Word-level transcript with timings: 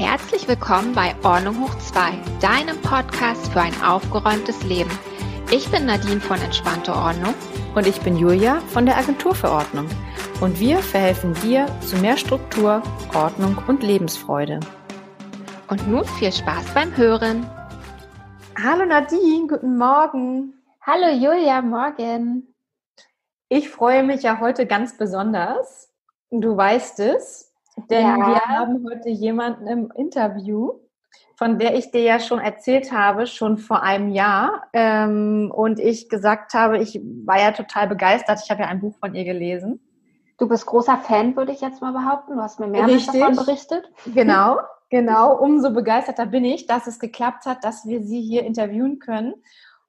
Herzlich 0.00 0.48
willkommen 0.48 0.94
bei 0.94 1.14
Ordnung 1.22 1.60
hoch 1.60 1.74
2, 1.74 2.12
deinem 2.40 2.80
Podcast 2.80 3.52
für 3.52 3.60
ein 3.60 3.82
aufgeräumtes 3.82 4.62
Leben. 4.62 4.90
Ich 5.50 5.70
bin 5.70 5.84
Nadine 5.84 6.22
von 6.22 6.40
Entspannte 6.40 6.94
Ordnung. 6.94 7.34
Und 7.74 7.86
ich 7.86 8.00
bin 8.00 8.16
Julia 8.16 8.60
von 8.68 8.86
der 8.86 8.96
Agentur 8.96 9.34
für 9.34 9.50
Ordnung. 9.50 9.86
Und 10.40 10.58
wir 10.58 10.78
verhelfen 10.78 11.34
dir 11.42 11.66
zu 11.82 11.96
mehr 11.96 12.16
Struktur, 12.16 12.82
Ordnung 13.14 13.58
und 13.66 13.82
Lebensfreude. 13.82 14.60
Und 15.68 15.86
nun 15.86 16.06
viel 16.06 16.32
Spaß 16.32 16.72
beim 16.72 16.96
Hören. 16.96 17.44
Hallo 18.58 18.86
Nadine, 18.86 19.48
guten 19.48 19.76
Morgen. 19.76 20.54
Hallo 20.80 21.10
Julia, 21.12 21.60
morgen. 21.60 22.54
Ich 23.50 23.68
freue 23.68 24.02
mich 24.02 24.22
ja 24.22 24.40
heute 24.40 24.64
ganz 24.64 24.96
besonders. 24.96 25.92
Du 26.30 26.56
weißt 26.56 27.00
es, 27.00 27.49
denn 27.90 28.06
ja. 28.06 28.16
wir 28.16 28.40
haben 28.40 28.84
heute 28.88 29.08
jemanden 29.08 29.66
im 29.66 29.92
Interview, 29.96 30.72
von 31.36 31.58
der 31.58 31.74
ich 31.74 31.90
dir 31.90 32.02
ja 32.02 32.20
schon 32.20 32.38
erzählt 32.38 32.92
habe, 32.92 33.26
schon 33.26 33.56
vor 33.56 33.82
einem 33.82 34.10
Jahr. 34.10 34.64
Ähm, 34.72 35.50
und 35.54 35.80
ich 35.80 36.08
gesagt 36.08 36.54
habe, 36.54 36.78
ich 36.78 37.00
war 37.24 37.40
ja 37.40 37.52
total 37.52 37.88
begeistert. 37.88 38.40
Ich 38.44 38.50
habe 38.50 38.62
ja 38.62 38.68
ein 38.68 38.80
Buch 38.80 38.94
von 38.98 39.14
ihr 39.14 39.24
gelesen. 39.24 39.80
Du 40.38 40.48
bist 40.48 40.66
großer 40.66 40.98
Fan, 40.98 41.36
würde 41.36 41.52
ich 41.52 41.60
jetzt 41.60 41.82
mal 41.82 41.92
behaupten. 41.92 42.36
Du 42.36 42.42
hast 42.42 42.60
mir 42.60 42.66
mehrmals 42.66 43.06
davon 43.06 43.36
berichtet. 43.36 43.90
Genau, 44.14 44.58
genau. 44.90 45.36
Umso 45.38 45.70
begeisterter 45.70 46.26
bin 46.26 46.44
ich, 46.44 46.66
dass 46.66 46.86
es 46.86 46.98
geklappt 46.98 47.46
hat, 47.46 47.64
dass 47.64 47.86
wir 47.86 48.02
sie 48.02 48.20
hier 48.20 48.44
interviewen 48.44 48.98
können. 48.98 49.34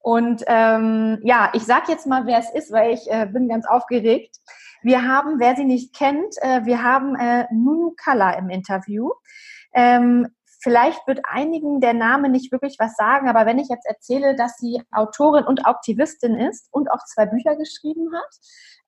Und 0.01 0.43
ähm, 0.47 1.19
ja, 1.23 1.51
ich 1.53 1.63
sage 1.63 1.91
jetzt 1.91 2.07
mal, 2.07 2.25
wer 2.25 2.39
es 2.39 2.49
ist, 2.53 2.71
weil 2.71 2.93
ich 2.93 3.09
äh, 3.09 3.27
bin 3.27 3.47
ganz 3.47 3.67
aufgeregt. 3.67 4.37
Wir 4.81 5.07
haben, 5.07 5.39
wer 5.39 5.55
sie 5.55 5.65
nicht 5.65 5.95
kennt, 5.95 6.35
äh, 6.41 6.65
wir 6.65 6.83
haben 6.83 7.15
äh, 7.15 7.45
Nunu 7.51 7.93
Kalla 7.95 8.31
im 8.31 8.49
Interview. 8.49 9.11
Ähm, 9.73 10.27
vielleicht 10.61 11.05
wird 11.07 11.19
einigen 11.23 11.81
der 11.81 11.93
Name 11.93 12.29
nicht 12.29 12.51
wirklich 12.51 12.77
was 12.79 12.95
sagen, 12.95 13.29
aber 13.29 13.45
wenn 13.45 13.59
ich 13.59 13.69
jetzt 13.69 13.85
erzähle, 13.85 14.35
dass 14.35 14.57
sie 14.57 14.81
Autorin 14.91 15.45
und 15.45 15.65
Aktivistin 15.65 16.35
ist 16.35 16.67
und 16.71 16.89
auch 16.91 17.03
zwei 17.05 17.25
Bücher 17.27 17.55
geschrieben 17.55 18.09
hat, 18.13 18.35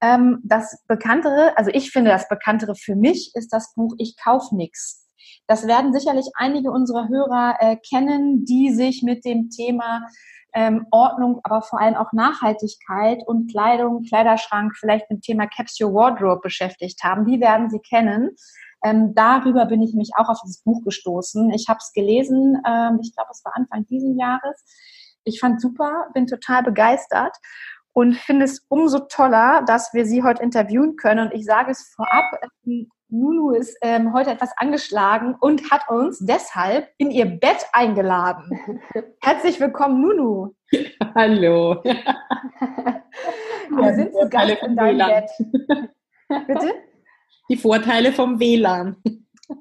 ähm, 0.02 0.42
das 0.44 0.84
bekanntere, 0.88 1.58
also 1.58 1.72
ich 1.74 1.92
finde 1.92 2.12
das 2.12 2.28
bekanntere 2.28 2.76
für 2.76 2.96
mich 2.96 3.32
ist 3.36 3.54
das 3.54 3.74
Buch 3.76 3.94
Ich 3.98 4.16
kauf 4.18 4.52
nix. 4.52 5.08
Das 5.48 5.68
werden 5.68 5.94
sicherlich 5.94 6.28
einige 6.36 6.72
unserer 6.72 7.10
Hörer 7.10 7.58
äh, 7.60 7.76
kennen, 7.78 8.46
die 8.46 8.72
sich 8.72 9.04
mit 9.04 9.26
dem 9.26 9.50
Thema 9.50 10.08
ähm, 10.54 10.86
Ordnung, 10.92 11.40
aber 11.44 11.62
vor 11.62 11.82
allem 11.82 11.96
auch 11.96 12.14
Nachhaltigkeit 12.14 13.24
und 13.26 13.52
Kleidung, 13.52 14.04
Kleiderschrank, 14.04 14.74
vielleicht 14.78 15.10
mit 15.10 15.20
dem 15.20 15.22
Thema 15.22 15.48
Capsule 15.48 15.94
Wardrobe 15.94 16.42
beschäftigt 16.42 17.04
haben. 17.04 17.26
Die 17.26 17.42
werden 17.42 17.70
Sie 17.70 17.80
kennen. 17.80 18.36
Ähm, 18.84 19.14
darüber 19.16 19.66
bin 19.66 19.82
ich 19.82 19.94
mich 19.94 20.12
auch 20.16 20.30
auf 20.30 20.42
dieses 20.44 20.62
Buch 20.62 20.84
gestoßen. 20.84 21.52
Ich 21.52 21.68
habe 21.70 21.80
es 21.82 21.92
gelesen, 21.94 22.62
ähm, 22.68 23.00
ich 23.02 23.16
glaube, 23.16 23.30
es 23.32 23.44
war 23.44 23.54
Anfang 23.56 23.86
dieses 23.88 24.16
Jahres. 24.18 24.64
Ich 25.24 25.40
fand 25.40 25.62
super, 25.62 26.08
bin 26.14 26.28
total 26.28 26.64
begeistert 26.64 27.36
und 27.94 28.16
finde 28.16 28.46
es 28.46 28.66
umso 28.68 29.00
toller, 29.00 29.64
dass 29.66 29.94
wir 29.94 30.06
Sie 30.06 30.22
heute 30.22 30.44
interviewen 30.44 30.98
können. 30.98 31.28
Und 31.28 31.34
ich 31.34 31.46
sage 31.46 31.72
es 31.72 31.94
vorab, 31.96 32.26
ähm, 32.66 32.90
Nunu 33.14 33.52
ist 33.52 33.78
ähm, 33.82 34.12
heute 34.12 34.32
etwas 34.32 34.58
angeschlagen 34.58 35.36
und 35.40 35.70
hat 35.70 35.88
uns 35.88 36.18
deshalb 36.18 36.90
in 36.98 37.12
ihr 37.12 37.26
Bett 37.26 37.68
eingeladen. 37.72 38.60
Herzlich 39.22 39.60
willkommen, 39.60 40.02
Nunu. 40.02 40.56
Hallo. 41.14 41.84
Wir 43.70 43.94
sind 43.94 44.14
zu 44.14 44.28
Gast 44.30 44.58
in 44.66 44.76
deinem 44.76 44.98
WLAN. 44.98 45.10
Bett. 45.10 45.30
Bitte? 46.48 46.74
Die 47.50 47.58
Vorteile 47.58 48.14
vom 48.14 48.40
WLAN. 48.40 48.96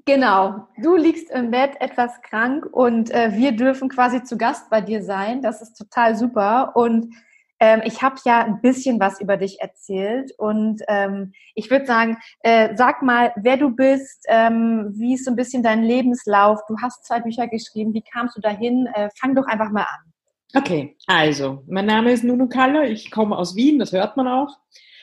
Genau. 0.07 0.69
Du 0.83 0.97
liegst 0.97 1.31
im 1.31 1.51
Bett 1.51 1.73
etwas 1.79 2.23
krank 2.23 2.67
und 2.73 3.11
äh, 3.11 3.33
wir 3.35 3.53
dürfen 3.53 3.91
quasi 3.91 4.23
zu 4.23 4.39
Gast 4.39 4.71
bei 4.71 4.81
dir 4.81 5.03
sein. 5.03 5.43
Das 5.43 5.61
ist 5.61 5.75
total 5.75 6.17
super. 6.17 6.75
Und 6.75 7.15
ähm, 7.63 7.81
ich 7.85 8.03
habe 8.03 8.17
ja 8.25 8.45
ein 8.45 8.61
bisschen 8.61 8.99
was 8.99 9.21
über 9.21 9.37
dich 9.37 9.61
erzählt 9.61 10.33
und 10.37 10.83
ähm, 10.89 11.33
ich 11.55 11.71
würde 11.71 11.87
sagen, 11.87 12.19
äh, 12.41 12.75
sag 12.75 13.03
mal, 13.03 13.33
wer 13.37 13.57
du 13.57 13.71
bist, 13.71 14.25
ähm, 14.27 14.93
wie 14.97 15.15
ist 15.15 15.25
so 15.25 15.31
ein 15.31 15.37
bisschen 15.37 15.63
dein 15.63 15.85
Lebenslauf? 15.85 16.59
Du 16.67 16.75
hast 16.83 17.05
zwei 17.05 17.21
Bücher 17.21 17.47
geschrieben, 17.47 17.95
wie 17.95 18.03
kamst 18.03 18.37
du 18.37 18.41
dahin? 18.41 18.89
Äh, 18.95 19.11
fang 19.17 19.37
doch 19.37 19.47
einfach 19.47 19.71
mal 19.71 19.83
an. 19.83 20.61
Okay, 20.61 20.97
also, 21.07 21.63
mein 21.69 21.87
Name 21.87 22.11
ist 22.11 22.25
Nunu 22.25 22.49
Kalle, 22.49 22.89
ich 22.89 23.13
komme 23.13 23.39
aus 23.39 23.55
Wien, 23.55 23.79
das 23.79 23.93
hört 23.93 24.17
man 24.17 24.27
auch. 24.27 24.59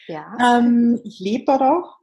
Ja. 0.08 0.58
Ähm, 0.58 1.00
ich 1.06 1.22
lebe 1.22 1.46
dort 1.46 1.62
auch. 1.62 1.98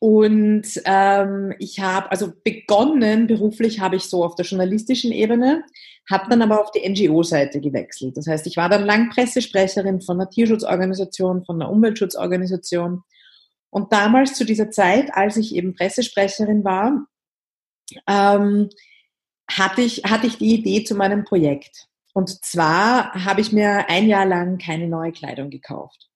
Und 0.00 0.66
ähm, 0.84 1.54
ich 1.58 1.80
habe, 1.80 2.10
also 2.10 2.32
begonnen 2.44 3.26
beruflich 3.26 3.80
habe 3.80 3.96
ich 3.96 4.04
so 4.04 4.24
auf 4.24 4.34
der 4.34 4.44
journalistischen 4.44 5.12
Ebene, 5.12 5.64
habe 6.10 6.28
dann 6.28 6.42
aber 6.42 6.60
auf 6.60 6.72
die 6.72 6.88
NGO-Seite 6.88 7.60
gewechselt. 7.60 8.16
Das 8.16 8.26
heißt, 8.26 8.46
ich 8.46 8.56
war 8.56 8.68
dann 8.68 8.84
lang 8.84 9.10
Pressesprecherin 9.10 10.00
von 10.00 10.20
einer 10.20 10.30
Tierschutzorganisation, 10.30 11.44
von 11.44 11.62
einer 11.62 11.70
Umweltschutzorganisation. 11.70 13.02
Und 13.70 13.92
damals 13.92 14.34
zu 14.34 14.44
dieser 14.44 14.70
Zeit, 14.70 15.14
als 15.14 15.36
ich 15.36 15.54
eben 15.54 15.74
Pressesprecherin 15.74 16.64
war, 16.64 17.06
ähm, 18.06 18.70
hatte, 19.50 19.82
ich, 19.82 20.04
hatte 20.04 20.26
ich 20.26 20.38
die 20.38 20.54
Idee 20.54 20.84
zu 20.84 20.94
meinem 20.94 21.24
Projekt. 21.24 21.86
Und 22.14 22.44
zwar 22.44 23.12
habe 23.24 23.40
ich 23.40 23.52
mir 23.52 23.88
ein 23.88 24.08
Jahr 24.08 24.26
lang 24.26 24.58
keine 24.58 24.88
neue 24.88 25.12
Kleidung 25.12 25.50
gekauft. 25.50 26.08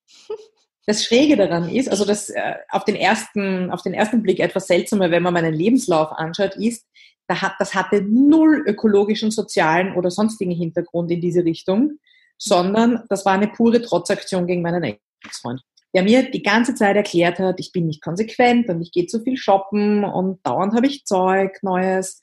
Das 0.87 1.05
Schräge 1.05 1.37
daran 1.37 1.69
ist, 1.69 1.89
also 1.89 2.05
das 2.05 2.29
äh, 2.31 2.55
auf, 2.71 2.85
den 2.85 2.97
ersten, 2.97 3.71
auf 3.71 3.83
den 3.83 3.95
ersten 3.95 4.23
Blick 4.23 4.41
etwas 4.41 4.67
seltsamer, 4.67 5.11
wenn 5.11 5.23
man 5.23 5.35
meinen 5.35 5.55
Lebenslauf 5.55 6.11
anschaut, 6.13 6.57
ist, 6.57 6.87
da 7.29 7.41
hat, 7.41 7.55
das 7.61 7.75
hatte 7.75 8.03
null 8.03 8.65
ökologischen, 8.67 9.31
sozialen 9.31 9.95
oder 9.95 10.11
sonstigen 10.11 10.51
Hintergrund 10.51 11.11
in 11.11 11.21
diese 11.21 11.45
Richtung, 11.45 11.99
sondern 12.37 13.05
das 13.09 13.25
war 13.25 13.35
eine 13.35 13.49
pure 13.49 13.81
Trotzaktion 13.81 14.47
gegen 14.47 14.63
meinen 14.63 14.83
Ex-Freund, 15.25 15.63
der 15.95 16.03
mir 16.03 16.29
die 16.29 16.43
ganze 16.43 16.75
Zeit 16.75 16.97
erklärt 16.97 17.39
hat, 17.39 17.61
ich 17.61 17.71
bin 17.71 17.87
nicht 17.87 18.03
konsequent 18.03 18.69
und 18.69 18.83
ich 18.83 18.91
gehe 18.91 19.07
zu 19.07 19.21
viel 19.23 19.37
shoppen 19.37 20.05
und 20.05 20.45
dauernd 20.45 20.75
habe 20.75 20.89
ich 20.89 21.05
Zeug, 21.05 21.59
Neues. 21.63 22.21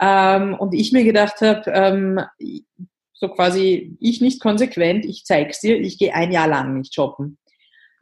Ähm, 0.00 0.54
und 0.54 0.74
ich 0.74 0.92
mir 0.92 1.04
gedacht 1.04 1.40
habe, 1.40 1.70
ähm, 1.70 2.20
so 3.14 3.28
quasi, 3.28 3.96
ich 4.00 4.20
nicht 4.20 4.42
konsequent, 4.42 5.06
ich 5.06 5.24
zeig's 5.24 5.60
dir, 5.60 5.80
ich 5.80 5.98
gehe 5.98 6.14
ein 6.14 6.32
Jahr 6.32 6.48
lang 6.48 6.76
nicht 6.76 6.94
shoppen. 6.94 7.38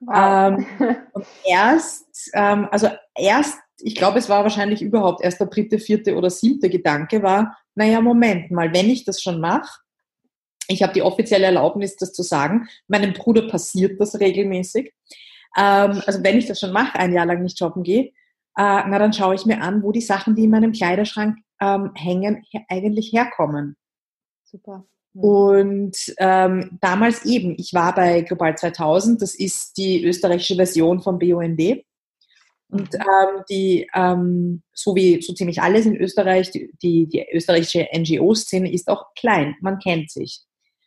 Wow. 0.04 0.58
Ähm, 0.58 0.66
und 1.12 1.26
erst, 1.44 2.30
ähm, 2.34 2.68
also 2.70 2.88
erst, 3.14 3.58
ich 3.80 3.94
glaube, 3.94 4.18
es 4.18 4.28
war 4.28 4.42
wahrscheinlich 4.42 4.82
überhaupt 4.82 5.22
erst 5.22 5.40
der 5.40 5.46
dritte, 5.48 5.78
vierte 5.78 6.16
oder 6.16 6.30
siebte 6.30 6.68
Gedanke 6.68 7.22
war, 7.22 7.56
naja, 7.74 8.00
Moment 8.00 8.50
mal, 8.50 8.72
wenn 8.72 8.90
ich 8.90 9.04
das 9.04 9.22
schon 9.22 9.40
mache, 9.40 9.80
ich 10.68 10.82
habe 10.82 10.92
die 10.92 11.02
offizielle 11.02 11.46
Erlaubnis, 11.46 11.96
das 11.96 12.12
zu 12.12 12.22
sagen, 12.22 12.68
meinem 12.88 13.12
Bruder 13.12 13.48
passiert 13.48 14.00
das 14.00 14.18
regelmäßig. 14.18 14.92
Ähm, 15.56 16.02
also 16.06 16.22
wenn 16.22 16.38
ich 16.38 16.46
das 16.46 16.60
schon 16.60 16.72
mache, 16.72 16.98
ein 16.98 17.12
Jahr 17.12 17.26
lang 17.26 17.42
nicht 17.42 17.58
shoppen 17.58 17.82
gehe, 17.82 18.12
äh, 18.56 18.82
na 18.86 18.98
dann 18.98 19.12
schaue 19.12 19.34
ich 19.34 19.46
mir 19.46 19.60
an, 19.60 19.82
wo 19.82 19.92
die 19.92 20.00
Sachen, 20.00 20.34
die 20.34 20.44
in 20.44 20.50
meinem 20.50 20.72
Kleiderschrank 20.72 21.38
ähm, 21.60 21.92
hängen, 21.94 22.44
eigentlich 22.68 23.12
herkommen. 23.12 23.76
Super. 24.44 24.84
Mhm. 25.14 25.20
Und 25.22 26.14
ähm, 26.18 26.78
damals 26.80 27.24
eben, 27.24 27.54
ich 27.58 27.74
war 27.74 27.94
bei 27.94 28.22
Global 28.22 28.56
2000, 28.56 29.20
das 29.20 29.34
ist 29.34 29.76
die 29.76 30.04
österreichische 30.04 30.56
Version 30.56 31.00
vom 31.00 31.18
BUND. 31.18 31.84
Und 32.68 32.92
mhm. 32.92 32.98
ähm, 33.00 33.44
die, 33.50 33.88
ähm, 33.94 34.62
so 34.72 34.94
wie 34.96 35.20
so 35.20 35.34
ziemlich 35.34 35.60
alles 35.60 35.84
in 35.84 35.96
Österreich, 35.96 36.50
die, 36.50 36.72
die, 36.82 37.06
die 37.06 37.26
österreichische 37.32 37.86
NGO-Szene 37.94 38.72
ist 38.72 38.88
auch 38.88 39.12
klein, 39.14 39.56
man 39.60 39.78
kennt 39.78 40.10
sich. 40.10 40.40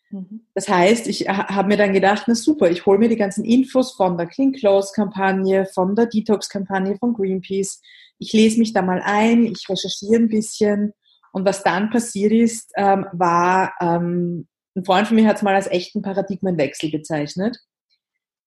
Mhm. 0.10 0.48
Das 0.56 0.68
heißt, 0.68 1.08
ich 1.08 1.28
habe 1.28 1.68
mir 1.68 1.78
dann 1.78 1.94
gedacht, 1.94 2.24
na 2.28 2.34
super, 2.34 2.72
ich 2.72 2.88
hole 2.88 2.98
mir 2.98 3.10
die 3.10 3.16
ganzen 3.16 3.46
Infos 3.46 3.92
von 3.92 4.18
der 4.18 4.26
Clean 4.26 4.52
Clothes-Kampagne, 4.52 5.68
von 5.68 5.96
der 5.96 6.08
Detox-Kampagne 6.08 6.98
von 6.98 7.14
Greenpeace. 7.14 7.82
Ich 8.18 8.34
lese 8.34 8.58
mich 8.58 8.74
da 8.74 8.82
mal 8.82 9.02
ein, 9.04 9.46
ich 9.46 9.70
recherchiere 9.70 10.16
ein 10.16 10.30
bisschen 10.30 10.94
und 11.36 11.46
was 11.46 11.64
dann 11.64 11.90
passiert 11.90 12.32
ist, 12.32 12.72
ähm, 12.78 13.08
war, 13.12 13.74
ähm, 13.82 14.48
ein 14.74 14.86
Freund 14.86 15.06
von 15.06 15.18
mir 15.18 15.28
hat 15.28 15.36
es 15.36 15.42
mal 15.42 15.54
als 15.54 15.68
echten 15.68 16.02
Paradigmenwechsel 16.02 16.92
bezeichnet, 16.92 17.58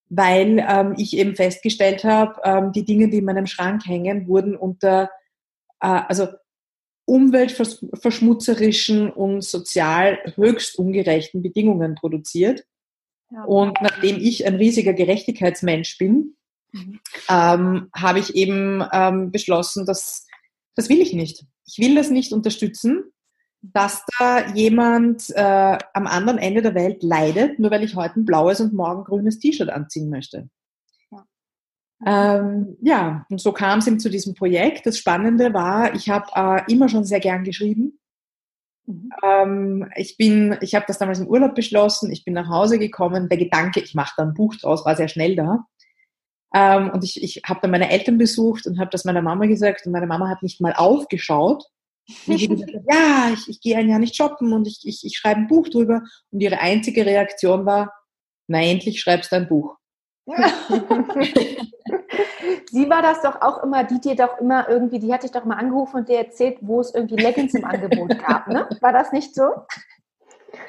weil 0.09 0.65
ähm, 0.67 0.95
ich 0.97 1.15
eben 1.15 1.37
festgestellt 1.37 2.05
habe, 2.05 2.41
ähm, 2.45 2.73
die 2.73 2.87
Dinge, 2.87 3.11
die 3.11 3.19
in 3.19 3.27
meinem 3.27 3.47
Schrank 3.47 3.85
hängen, 3.85 4.27
wurden 4.27 4.57
unter, 4.57 5.11
äh, 5.81 6.01
also 6.09 6.29
umweltverschmutzerischen 7.05 9.11
und 9.11 9.45
sozial 9.45 10.21
höchst 10.37 10.79
ungerechten 10.79 11.43
Bedingungen 11.43 11.95
produziert. 11.95 12.65
Ja. 13.31 13.45
Und 13.45 13.83
nachdem 13.83 14.17
ich 14.17 14.47
ein 14.47 14.55
riesiger 14.55 14.95
Gerechtigkeitsmensch 14.95 15.99
bin, 15.99 16.37
mhm. 16.73 17.01
ähm, 17.29 17.91
habe 17.95 18.19
ich 18.19 18.35
eben 18.35 18.83
ähm, 18.95 19.31
beschlossen, 19.31 19.85
dass 19.85 20.27
das 20.75 20.89
will 20.89 21.03
ich 21.03 21.13
nicht 21.13 21.45
ich 21.69 21.79
will 21.79 21.95
das 21.95 22.11
nicht 22.11 22.33
unterstützen, 22.33 23.05
dass 23.61 24.05
da 24.19 24.47
jemand 24.55 25.31
äh, 25.31 25.79
am 25.93 26.07
anderen 26.07 26.39
Ende 26.39 26.63
der 26.63 26.75
Welt 26.75 27.03
leidet, 27.03 27.59
nur 27.59 27.71
weil 27.71 27.83
ich 27.83 27.95
heute 27.95 28.21
ein 28.21 28.25
blaues 28.25 28.61
und 28.61 28.73
morgen 28.73 29.05
grünes 29.05 29.39
T-Shirt 29.39 29.69
anziehen 29.69 30.09
möchte. 30.09 30.49
Ja. 31.11 31.27
Ähm, 32.07 32.77
ja, 32.81 33.27
und 33.29 33.41
so 33.41 33.53
kam 33.53 33.81
es 33.81 33.87
eben 33.87 34.01
zu 34.01 34.09
diesem 34.09 34.35
Projekt. 34.35 34.87
Das 34.87 34.97
Spannende 34.97 35.53
war, 35.53 35.95
ich 35.95 36.09
habe 36.09 36.27
äh, 36.35 36.73
immer 36.73 36.89
schon 36.89 37.05
sehr 37.05 37.21
gern 37.21 37.45
geschrieben. 37.45 37.99
Mhm. 38.87 39.11
Ähm, 39.23 39.91
ich 39.97 40.17
bin, 40.17 40.57
ich 40.61 40.75
habe 40.75 40.87
das 40.87 40.99
damals 40.99 41.19
im 41.19 41.29
Urlaub 41.29 41.55
beschlossen. 41.55 42.11
Ich 42.11 42.25
bin 42.25 42.35
nach 42.35 42.49
Hause 42.49 42.79
gekommen. 42.79 43.29
Der 43.29 43.39
Gedanke, 43.39 43.81
ich 43.81 43.95
mache 43.95 44.15
da 44.17 44.23
ein 44.23 44.35
Buch 44.35 44.55
draus, 44.55 44.87
war 44.87 44.97
sehr 44.97 45.09
schnell 45.09 45.37
da. 45.37 45.67
Ähm, 46.55 46.91
und 46.91 47.05
ich, 47.05 47.23
ich 47.23 47.43
habe 47.47 47.61
dann 47.61 47.71
meine 47.71 47.91
Eltern 47.91 48.19
besucht 48.19 48.67
und 48.67 48.79
habe 48.79 48.91
das 48.91 49.05
meiner 49.05 49.23
Mama 49.23 49.47
gesagt. 49.47 49.87
Und 49.87 49.93
meine 49.93 50.07
Mama 50.07 50.29
hat 50.29 50.43
nicht 50.43 50.61
mal 50.61 50.73
aufgeschaut. 50.73 51.65
Gesagt, 52.27 52.71
ja, 52.91 53.31
ich, 53.33 53.49
ich 53.49 53.61
gehe 53.61 53.77
ein 53.77 53.89
Jahr 53.89 53.99
nicht 53.99 54.17
shoppen 54.17 54.53
und 54.53 54.67
ich, 54.67 54.81
ich, 54.85 55.05
ich 55.05 55.17
schreibe 55.17 55.41
ein 55.41 55.49
Buch 55.49 55.69
drüber. 55.69 56.03
Und 56.31 56.41
ihre 56.41 56.59
einzige 56.61 57.05
Reaktion 57.05 57.67
war, 57.67 57.93
na 58.47 58.63
endlich 58.63 59.01
schreibst 59.01 59.33
du 59.33 59.37
ein 59.37 59.49
Buch. 59.49 59.77
Sie 62.71 62.89
war 62.91 63.03
das 63.03 63.23
doch 63.23 63.41
auch 63.41 63.63
immer, 63.63 63.85
die 63.85 64.01
dir 64.01 64.15
doch 64.15 64.39
immer 64.39 64.69
irgendwie, 64.69 64.99
die 64.99 65.13
hatte 65.13 65.27
ich 65.27 65.33
doch 65.33 65.45
mal 65.45 65.57
angerufen 65.57 65.97
und 65.97 66.09
dir 66.09 66.19
erzählt, 66.19 66.59
wo 66.61 66.81
es 66.81 66.95
irgendwie 66.95 67.17
Leggings 67.17 67.55
im 67.55 67.65
Angebot 67.65 68.19
gab, 68.19 68.47
ne? 68.49 68.69
War 68.81 68.93
das 68.93 69.13
nicht 69.13 69.35
so? 69.35 69.49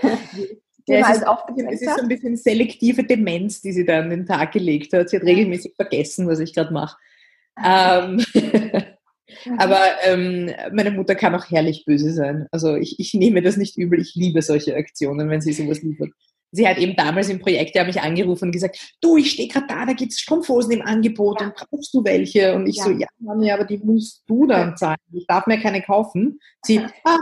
Ja, 0.90 1.12
es, 1.12 1.18
ist, 1.18 1.26
es 1.72 1.82
ist 1.82 1.96
so 1.96 2.02
ein 2.02 2.08
bisschen 2.08 2.36
selektive 2.36 3.04
Demenz, 3.04 3.62
die 3.62 3.72
sie 3.72 3.86
da 3.86 4.00
an 4.00 4.10
den 4.10 4.26
Tag 4.26 4.52
gelegt 4.52 4.94
hat. 4.94 5.10
Sie 5.10 5.18
hat 5.18 5.24
regelmäßig 5.24 5.74
vergessen, 5.76 6.28
was 6.28 6.40
ich 6.40 6.54
gerade 6.54 6.74
mache. 6.74 6.98
Ähm, 7.64 8.24
aber 9.58 9.80
ähm, 10.04 10.52
meine 10.72 10.92
Mutter 10.92 11.16
kann 11.16 11.36
auch 11.36 11.50
herrlich 11.50 11.86
böse 11.86 12.12
sein. 12.12 12.48
Also 12.52 12.76
ich, 12.76 13.00
ich 13.00 13.14
nehme 13.14 13.42
das 13.42 13.58
nicht 13.58 13.78
übel. 13.78 14.02
Ich 14.02 14.16
liebe 14.16 14.42
solche 14.42 14.76
Aktionen, 14.76 15.30
wenn 15.30 15.42
sie 15.42 15.54
sowas 15.54 15.82
liefert 15.82 16.12
sie 16.52 16.68
hat 16.68 16.78
eben 16.78 16.96
damals 16.96 17.30
im 17.30 17.40
Projekt 17.40 17.76
ja 17.76 17.84
mich 17.84 18.02
angerufen 18.02 18.46
und 18.46 18.52
gesagt, 18.52 18.96
du, 19.02 19.18
ich 19.18 19.32
stehe 19.32 19.48
gerade 19.48 19.68
da, 19.68 19.86
da 19.86 19.94
gibt 19.94 20.14
es 20.14 20.20
Strumpfhosen 20.20 20.72
im 20.72 20.82
Angebot 20.82 21.42
ja. 21.42 21.48
und 21.48 21.56
brauchst 21.56 21.94
du 21.94 22.04
welche? 22.04 22.56
Und 22.56 22.68
ich 22.68 22.78
ja. 22.78 22.84
so, 22.84 22.92
ja, 22.92 23.08
Mami, 23.20 23.52
aber 23.52 23.66
die 23.66 23.78
musst 23.78 24.24
du 24.28 24.48
dann 24.48 24.76
zahlen. 24.78 24.98
Ich 25.14 25.28
darf 25.28 25.48
mir 25.48 25.60
keine 25.60 25.82
kaufen. 25.82 26.40
Sie, 26.64 26.80
ah, 26.80 27.18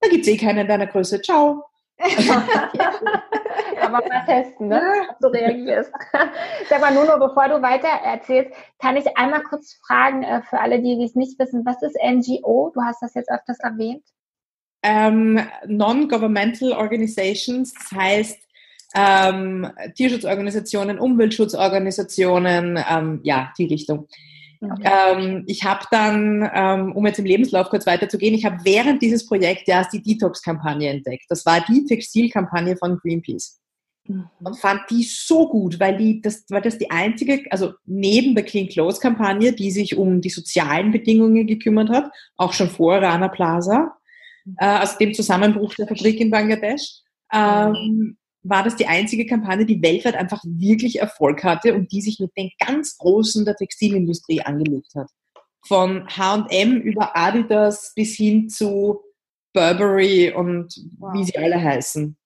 da 0.00 0.08
gibt 0.08 0.26
es 0.26 0.28
eh 0.28 0.36
keine 0.36 0.62
in 0.62 0.68
deiner 0.68 0.86
Größe. 0.86 1.20
Ciao. 1.22 1.64
Aber 3.80 4.06
mal 4.06 4.24
testen, 4.24 4.68
ne? 4.68 4.80
ob 5.10 5.18
du 5.20 5.28
reagierst. 5.28 5.90
Sag 6.68 6.80
mal, 6.80 6.94
Nuno, 6.94 7.18
bevor 7.18 7.48
du 7.48 7.60
weiter 7.60 7.88
erzählst, 7.88 8.52
kann 8.78 8.96
ich 8.96 9.16
einmal 9.16 9.42
kurz 9.42 9.74
fragen, 9.86 10.22
äh, 10.22 10.42
für 10.42 10.60
alle, 10.60 10.80
die 10.80 11.02
es 11.02 11.14
nicht 11.14 11.38
wissen, 11.38 11.64
was 11.66 11.82
ist 11.82 11.96
NGO? 12.02 12.70
Du 12.74 12.82
hast 12.82 13.02
das 13.02 13.14
jetzt 13.14 13.30
öfters 13.30 13.58
erwähnt. 13.60 14.04
Ähm, 14.82 15.40
Non-Governmental 15.66 16.72
Organizations, 16.72 17.74
das 17.74 17.90
heißt, 17.92 18.38
ähm, 18.94 19.70
Tierschutzorganisationen, 19.96 20.98
Umweltschutzorganisationen, 20.98 22.82
ähm, 22.88 23.20
ja, 23.22 23.52
die 23.58 23.66
Richtung. 23.66 24.08
Okay. 24.60 24.82
Ähm, 24.82 25.44
ich 25.46 25.64
habe 25.64 25.84
dann, 25.90 26.48
ähm, 26.52 26.92
um 26.92 27.06
jetzt 27.06 27.18
im 27.18 27.24
Lebenslauf 27.24 27.68
kurz 27.68 27.86
weiterzugehen, 27.86 28.34
ich 28.34 28.44
habe 28.44 28.58
während 28.64 29.02
dieses 29.02 29.26
Projekts 29.26 29.70
die 29.92 30.02
Detox-Kampagne 30.02 30.90
entdeckt. 30.90 31.26
Das 31.28 31.46
war 31.46 31.60
die 31.60 31.84
Textilkampagne 31.84 32.76
von 32.76 32.98
Greenpeace. 32.98 33.60
Mhm. 34.08 34.28
Und 34.42 34.58
fand 34.58 34.82
die 34.90 35.04
so 35.04 35.48
gut, 35.48 35.78
weil, 35.78 35.96
die, 35.96 36.20
das, 36.20 36.44
weil 36.48 36.62
das 36.62 36.78
die 36.78 36.90
einzige, 36.90 37.44
also 37.50 37.74
neben 37.86 38.34
der 38.34 38.44
Clean 38.44 38.68
Clothes 38.68 39.00
Kampagne, 39.00 39.52
die 39.52 39.70
sich 39.70 39.96
um 39.96 40.20
die 40.20 40.30
sozialen 40.30 40.90
Bedingungen 40.90 41.46
gekümmert 41.46 41.90
hat, 41.90 42.10
auch 42.36 42.52
schon 42.52 42.70
vor 42.70 42.96
Rana 42.96 43.28
Plaza, 43.28 43.96
mhm. 44.44 44.56
äh, 44.58 44.64
also 44.64 44.98
dem 44.98 45.14
Zusammenbruch 45.14 45.74
der 45.74 45.86
Fabrik 45.86 46.20
in 46.20 46.30
Bangladesch, 46.30 47.02
ähm, 47.32 48.16
war 48.42 48.62
das 48.62 48.76
die 48.76 48.86
einzige 48.86 49.26
Kampagne, 49.26 49.66
die 49.66 49.82
weltweit 49.82 50.14
einfach 50.14 50.42
wirklich 50.44 51.00
Erfolg 51.00 51.44
hatte 51.44 51.74
und 51.74 51.92
die 51.92 52.00
sich 52.00 52.18
mit 52.20 52.30
den 52.36 52.50
ganz 52.64 52.96
Großen 52.98 53.44
der 53.44 53.56
Textilindustrie 53.56 54.42
angelegt 54.42 54.94
hat. 54.94 55.10
Von 55.66 56.06
H&M 56.08 56.80
über 56.80 57.16
Adidas 57.16 57.92
bis 57.94 58.14
hin 58.14 58.48
zu 58.48 59.00
Burberry 59.52 60.32
und 60.32 60.74
wow. 60.98 61.12
wie 61.14 61.24
sie 61.24 61.36
alle 61.36 61.60
heißen. 61.60 62.16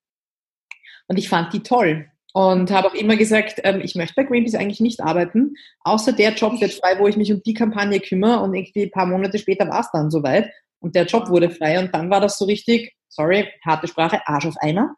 Und 1.07 1.17
ich 1.17 1.29
fand 1.29 1.51
die 1.53 1.63
toll 1.63 2.07
und 2.33 2.71
habe 2.71 2.87
auch 2.87 2.93
immer 2.93 3.15
gesagt, 3.15 3.61
ähm, 3.63 3.81
ich 3.81 3.95
möchte 3.95 4.15
bei 4.15 4.23
Greenpeace 4.23 4.55
eigentlich 4.55 4.79
nicht 4.79 5.01
arbeiten, 5.01 5.55
außer 5.81 6.13
der 6.13 6.33
Job 6.33 6.59
wird 6.59 6.73
frei, 6.73 6.97
wo 6.99 7.07
ich 7.07 7.17
mich 7.17 7.31
um 7.31 7.41
die 7.43 7.53
Kampagne 7.53 7.99
kümmere 7.99 8.41
und 8.41 8.53
irgendwie 8.53 8.83
ein 8.83 8.91
paar 8.91 9.05
Monate 9.05 9.37
später 9.37 9.67
war 9.67 9.81
es 9.81 9.91
dann 9.91 10.09
soweit 10.09 10.49
und 10.79 10.95
der 10.95 11.05
Job 11.05 11.29
wurde 11.29 11.49
frei 11.49 11.79
und 11.79 11.93
dann 11.93 12.09
war 12.09 12.21
das 12.21 12.37
so 12.37 12.45
richtig, 12.45 12.95
sorry, 13.07 13.47
harte 13.63 13.87
Sprache, 13.87 14.21
Arsch 14.25 14.45
auf 14.45 14.55
einer. 14.59 14.95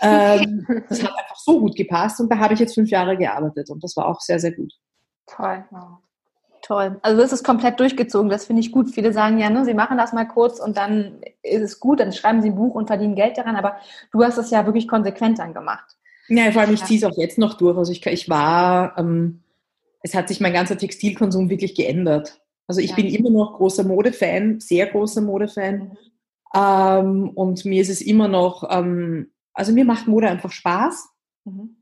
Ähm, 0.00 0.66
das 0.88 1.02
hat 1.02 1.10
einfach 1.10 1.36
so 1.36 1.60
gut 1.60 1.76
gepasst 1.76 2.20
und 2.20 2.30
da 2.30 2.38
habe 2.38 2.54
ich 2.54 2.60
jetzt 2.60 2.74
fünf 2.74 2.90
Jahre 2.90 3.16
gearbeitet 3.16 3.70
und 3.70 3.82
das 3.82 3.96
war 3.96 4.06
auch 4.06 4.20
sehr, 4.20 4.38
sehr 4.38 4.52
gut. 4.52 4.72
Toll. 5.26 5.64
Toll. 6.62 6.98
Also 7.02 7.20
das 7.20 7.32
ist 7.32 7.44
komplett 7.44 7.80
durchgezogen. 7.80 8.28
Das 8.28 8.44
finde 8.44 8.60
ich 8.60 8.70
gut. 8.70 8.90
Viele 8.90 9.12
sagen 9.12 9.38
ja, 9.38 9.50
ne, 9.50 9.64
sie 9.64 9.74
machen 9.74 9.96
das 9.96 10.12
mal 10.12 10.26
kurz 10.26 10.60
und 10.60 10.76
dann 10.76 11.20
ist 11.42 11.62
es 11.62 11.80
gut, 11.80 12.00
dann 12.00 12.12
schreiben 12.12 12.42
sie 12.42 12.50
ein 12.50 12.56
Buch 12.56 12.74
und 12.74 12.86
verdienen 12.86 13.14
Geld 13.14 13.38
daran, 13.38 13.56
aber 13.56 13.76
du 14.12 14.22
hast 14.22 14.36
es 14.36 14.50
ja 14.50 14.66
wirklich 14.66 14.86
konsequent 14.86 15.38
dann 15.38 15.54
gemacht. 15.54 15.96
Ja, 16.28 16.52
vor 16.52 16.62
allem 16.62 16.74
ich 16.74 16.84
ziehe 16.84 16.98
es 16.98 17.04
auch 17.04 17.16
jetzt 17.16 17.38
noch 17.38 17.54
durch. 17.54 17.76
Also 17.76 17.90
ich, 17.90 18.04
ich 18.06 18.28
war, 18.28 18.96
ähm, 18.98 19.42
es 20.02 20.14
hat 20.14 20.28
sich 20.28 20.40
mein 20.40 20.52
ganzer 20.52 20.78
Textilkonsum 20.78 21.50
wirklich 21.50 21.74
geändert. 21.74 22.40
Also 22.66 22.80
ich 22.80 22.90
ja. 22.90 22.96
bin 22.96 23.06
immer 23.06 23.30
noch 23.30 23.54
großer 23.54 23.82
Modefan, 23.82 24.60
sehr 24.60 24.86
großer 24.86 25.22
Modefan. 25.22 25.78
Mhm. 25.78 25.96
Ähm, 26.54 27.30
und 27.30 27.64
mir 27.64 27.82
ist 27.82 27.90
es 27.90 28.00
immer 28.00 28.28
noch 28.28 28.64
ähm, 28.70 29.32
also 29.52 29.72
mir 29.72 29.84
macht 29.84 30.06
Mode 30.06 30.28
einfach 30.28 30.52
Spaß. 30.52 31.08
Mhm. 31.44 31.76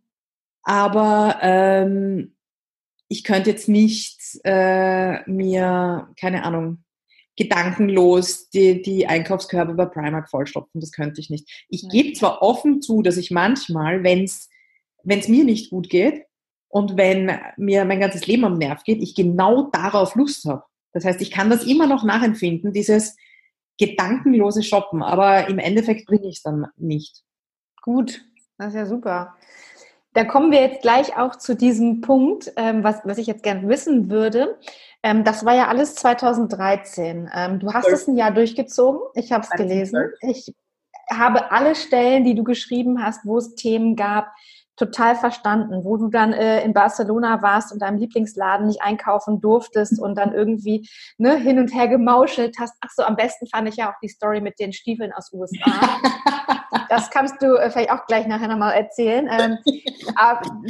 Aber 0.63 1.39
ähm, 1.41 2.37
ich 3.09 3.25
könnte 3.25 3.51
jetzt 3.51 3.69
nicht 3.69 4.21
äh, 4.45 5.23
mir, 5.31 6.09
keine 6.21 6.45
Ahnung, 6.45 6.85
gedankenlos 7.37 8.51
die, 8.51 8.83
die 8.83 9.07
Einkaufskörbe 9.07 9.75
bei 9.75 9.87
Primark 9.87 10.29
vollstopfen. 10.29 10.81
Das 10.81 10.93
könnte 10.93 11.21
ich 11.21 11.31
nicht. 11.31 11.67
Ich 11.69 11.83
ja. 11.83 11.89
gebe 11.89 12.13
zwar 12.13 12.43
offen 12.43 12.83
zu, 12.83 13.01
dass 13.01 13.17
ich 13.17 13.31
manchmal, 13.31 14.03
wenn 14.03 14.25
es 14.25 14.49
mir 15.29 15.45
nicht 15.45 15.71
gut 15.71 15.89
geht 15.89 16.25
und 16.69 16.97
wenn 16.97 17.31
mir 17.57 17.85
mein 17.85 18.01
ganzes 18.01 18.27
Leben 18.27 18.45
am 18.45 18.59
Nerv 18.59 18.83
geht, 18.85 19.01
ich 19.01 19.15
genau 19.15 19.71
darauf 19.71 20.17
Lust 20.17 20.45
habe. 20.45 20.65
Das 20.93 21.05
heißt, 21.05 21.21
ich 21.21 21.31
kann 21.31 21.49
das 21.49 21.65
immer 21.65 21.87
noch 21.87 22.03
nachempfinden, 22.03 22.73
dieses 22.73 23.17
gedankenlose 23.79 24.65
Shoppen, 24.65 25.03
aber 25.03 25.49
im 25.49 25.59
Endeffekt 25.59 26.07
bringe 26.07 26.29
ich 26.29 26.39
es 26.39 26.43
dann 26.43 26.67
nicht. 26.77 27.23
Gut, 27.89 28.23
das 28.59 28.69
ist 28.69 28.75
ja 28.75 28.85
super. 28.85 29.35
Da 30.13 30.25
kommen 30.25 30.53
wir 30.53 30.61
jetzt 30.61 30.83
gleich 30.83 31.17
auch 31.17 31.37
zu 31.37 31.57
diesem 31.57 32.03
Punkt, 32.03 32.53
ähm, 32.57 32.85
was, 32.85 33.01
was 33.05 33.17
ich 33.17 33.27
jetzt 33.27 33.43
gerne 33.43 33.67
wissen 33.67 34.11
würde. 34.11 34.59
Ähm, 35.03 35.25
das 35.25 35.47
war 35.47 35.55
ja 35.55 35.69
alles 35.69 35.95
2013. 35.95 37.31
Ähm, 37.35 37.61
du 37.61 37.73
hast 37.73 37.89
es 37.89 38.07
ein 38.07 38.15
Jahr 38.15 38.31
durchgezogen. 38.31 39.01
Ich 39.15 39.33
habe 39.33 39.43
es 39.43 39.49
gelesen. 39.49 40.13
Ich 40.21 40.55
habe 41.11 41.51
alle 41.51 41.75
Stellen, 41.75 42.25
die 42.25 42.35
du 42.35 42.45
geschrieben 42.45 43.03
hast, 43.03 43.25
wo 43.25 43.39
es 43.39 43.55
Themen 43.55 43.97
gab, 43.97 44.35
total 44.77 45.17
verstanden, 45.17 45.83
wo 45.83 45.97
du 45.97 46.09
dann 46.09 46.35
äh, 46.35 46.63
in 46.65 46.75
Barcelona 46.75 47.41
warst 47.41 47.73
und 47.73 47.81
deinem 47.81 47.97
Lieblingsladen 47.97 48.67
nicht 48.67 48.83
einkaufen 48.83 49.41
durftest 49.41 49.99
und 49.99 50.15
dann 50.19 50.35
irgendwie 50.35 50.87
ne, 51.17 51.37
hin 51.37 51.59
und 51.59 51.75
her 51.75 51.89
gemauschelt 51.89 52.57
hast. 52.61 52.75
Ach 52.83 52.91
so, 52.95 53.03
am 53.03 53.17
besten 53.17 53.47
fand 53.47 53.67
ich 53.67 53.77
ja 53.77 53.91
auch 53.91 53.99
die 54.03 54.11
Story 54.11 54.43
mit 54.43 54.61
den 54.61 54.75
Stiefeln 54.75 55.11
aus 55.15 55.33
USA. 55.33 55.71
das 56.89 57.11
kannst 57.11 57.43
du 57.43 57.57
äh, 57.57 57.71
vielleicht 57.71 57.91
auch 57.91 58.07
gleich 58.07 58.27
nachher 58.27 58.49
nochmal 58.49 58.75
erzählen, 58.75 59.29
ähm, 59.31 59.59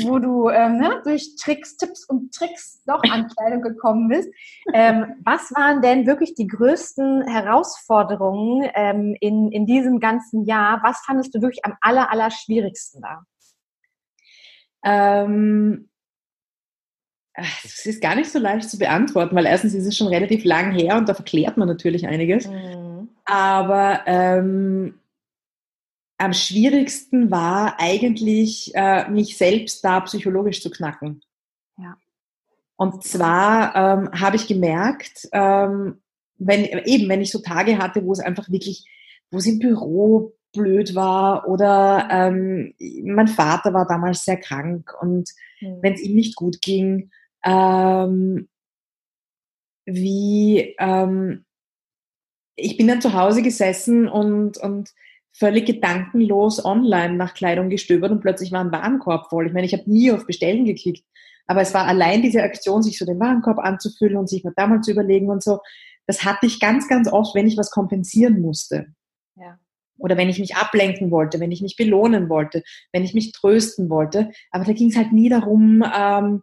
wo 0.05 0.19
du 0.19 0.49
ähm, 0.49 0.79
ne, 0.79 1.01
durch 1.05 1.37
Tricks, 1.37 1.77
Tipps 1.77 2.05
und 2.05 2.33
Tricks 2.35 2.83
doch 2.87 3.03
an 3.11 3.29
Kleidung 3.29 3.63
gekommen 3.63 4.09
bist. 4.09 4.29
Ähm, 4.75 5.15
was 5.25 5.53
waren 5.55 5.83
denn 5.83 6.07
wirklich 6.07 6.35
die 6.35 6.47
größten 6.47 7.27
Herausforderungen 7.27 8.69
ähm, 8.75 9.17
in, 9.21 9.51
in 9.53 9.67
diesem 9.67 10.01
ganzen 10.01 10.45
Jahr? 10.45 10.81
Was 10.83 11.01
fandest 11.05 11.35
du 11.35 11.43
wirklich 11.43 11.65
am 11.65 11.75
aller, 11.81 12.11
aller 12.11 12.31
schwierigsten 12.31 13.03
da? 13.03 13.23
Ähm, 14.85 15.89
das 17.35 17.87
ist 17.87 18.03
gar 18.03 18.17
nicht 18.17 18.31
so 18.31 18.39
leicht 18.39 18.69
zu 18.69 18.79
beantworten, 18.79 19.37
weil 19.37 19.47
erstens 19.47 19.75
ist 19.75 19.87
es 19.87 19.97
schon 19.97 20.09
relativ 20.09 20.45
lang 20.45 20.73
her 20.73 20.97
und 20.97 21.09
da 21.09 21.15
verklärt 21.15 21.57
man 21.57 21.69
natürlich 21.69 22.07
einiges. 22.07 22.49
Mhm. 22.49 23.09
Aber 23.25 24.01
ähm, 24.07 24.98
am 26.19 26.33
schwierigsten 26.33 27.31
war 27.31 27.79
eigentlich, 27.79 28.73
äh, 28.75 29.09
mich 29.09 29.37
selbst 29.39 29.85
da 29.85 30.01
psychologisch 30.01 30.61
zu 30.61 30.71
knacken. 30.71 31.23
Ja. 31.77 31.97
Und 32.77 33.05
zwar 33.05 33.75
ähm, 33.75 34.21
habe 34.21 34.37
ich 34.37 34.47
gemerkt, 34.47 35.29
ähm, 35.33 36.01
wenn 36.37 36.65
eben, 36.65 37.09
wenn 37.09 37.23
ich 37.23 37.31
so 37.31 37.41
Tage 37.41 37.79
hatte, 37.79 38.05
wo 38.05 38.13
es 38.13 38.21
einfach 38.21 38.51
wirklich, 38.51 38.85
wo 39.31 39.39
es 39.39 39.47
im 39.47 39.59
Büro 39.59 40.35
blöd 40.53 40.95
war 40.95 41.47
oder 41.49 42.09
ähm, 42.11 42.75
mein 43.05 43.29
Vater 43.29 43.75
war 43.75 43.87
damals 43.87 44.25
sehr 44.25 44.39
krank 44.39 44.95
und 45.01 45.31
mhm. 45.61 45.79
wenn 45.83 45.95
es 45.95 46.03
ihm 46.03 46.15
nicht 46.15 46.37
gut 46.37 46.61
ging, 46.63 47.11
ähm, 47.45 48.49
wie 49.85 50.75
ähm, 50.79 51.45
ich 52.57 52.77
bin 52.77 52.89
dann 52.89 53.01
zu 53.01 53.13
Hause 53.13 53.43
gesessen 53.43 54.09
und, 54.09 54.59
und 54.59 54.91
völlig 55.33 55.67
gedankenlos 55.67 56.65
online 56.65 57.15
nach 57.15 57.35
Kleidung 57.35 57.71
gestöbert 57.71 58.11
und 58.11 58.21
plötzlich 58.21 58.53
war 58.53 58.61
ein 58.61 58.73
Warenkorb 58.73 59.29
voll. 59.29 59.47
Ich 59.47 59.53
meine, 59.53 59.67
ich 59.67 59.73
habe 59.73 59.91
nie 59.91 60.11
auf 60.11 60.27
Bestellen 60.27 60.65
geklickt, 60.65 61.05
Aber 61.47 61.63
es 61.63 61.73
war 61.75 61.87
allein 61.87 62.23
diese 62.23 62.43
Aktion, 62.43 62.83
sich 62.83 62.99
so 62.99 63.07
den 63.07 63.21
Warenkorb 63.21 63.59
anzufüllen 63.59 64.17
und 64.17 64.29
sich 64.29 64.45
mal 64.45 64.53
da 64.57 64.67
mal 64.67 64.81
zu 64.83 64.91
überlegen 64.91 65.31
und 65.31 65.43
so. 65.43 65.61
Das 66.07 66.25
hatte 66.25 66.47
ich 66.47 66.61
ganz, 66.61 66.89
ganz 66.89 67.11
oft, 67.11 67.35
wenn 67.35 67.47
ich 67.47 67.57
was 67.57 67.71
kompensieren 67.71 68.41
musste. 68.41 68.89
Ja. 69.37 69.59
Oder 69.99 70.17
wenn 70.17 70.29
ich 70.29 70.39
mich 70.39 70.57
ablenken 70.57 71.11
wollte, 71.11 71.41
wenn 71.41 71.53
ich 71.53 71.63
mich 71.63 71.77
belohnen 71.77 72.29
wollte, 72.29 72.63
wenn 72.93 73.05
ich 73.05 73.15
mich 73.15 73.33
trösten 73.33 73.91
wollte. 73.91 74.31
Aber 74.51 74.65
da 74.65 74.73
ging 74.73 74.91
es 74.91 74.97
halt 74.97 75.13
nie 75.13 75.29
darum, 75.29 75.83
ähm, 75.83 76.43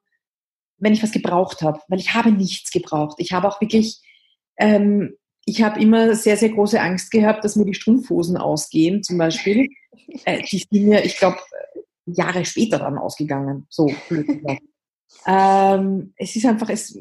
wenn 0.78 0.94
ich 0.94 1.04
was 1.04 1.12
gebraucht 1.12 1.62
habe, 1.62 1.80
weil 1.88 2.00
ich 2.00 2.14
habe 2.14 2.32
nichts 2.32 2.72
gebraucht. 2.72 3.16
Ich 3.20 3.32
habe 3.32 3.48
auch 3.48 3.62
wirklich, 3.62 4.02
ähm, 4.58 5.16
ich 5.46 5.62
habe 5.62 5.80
immer 5.80 6.16
sehr, 6.16 6.38
sehr 6.38 6.50
große 6.50 6.82
Angst 6.82 7.12
gehabt, 7.12 7.44
dass 7.44 7.56
mir 7.56 7.66
die 7.66 7.76
Strumpfhosen 7.76 8.38
ausgehen, 8.38 9.04
zum 9.04 9.18
Beispiel. 9.18 9.70
Äh, 10.26 10.44
die 10.44 10.60
sind 10.60 10.88
mir, 10.88 11.04
ich 11.04 11.18
glaube, 11.18 11.38
Jahre 12.06 12.46
später 12.46 12.78
dann 12.78 12.98
ausgegangen. 12.98 13.66
So 13.70 13.90
blöd 14.08 14.28
gesagt. 14.28 14.62
ähm, 15.26 16.14
es 16.18 16.36
ist 16.36 16.46
einfach, 16.46 16.70
es, 16.70 17.00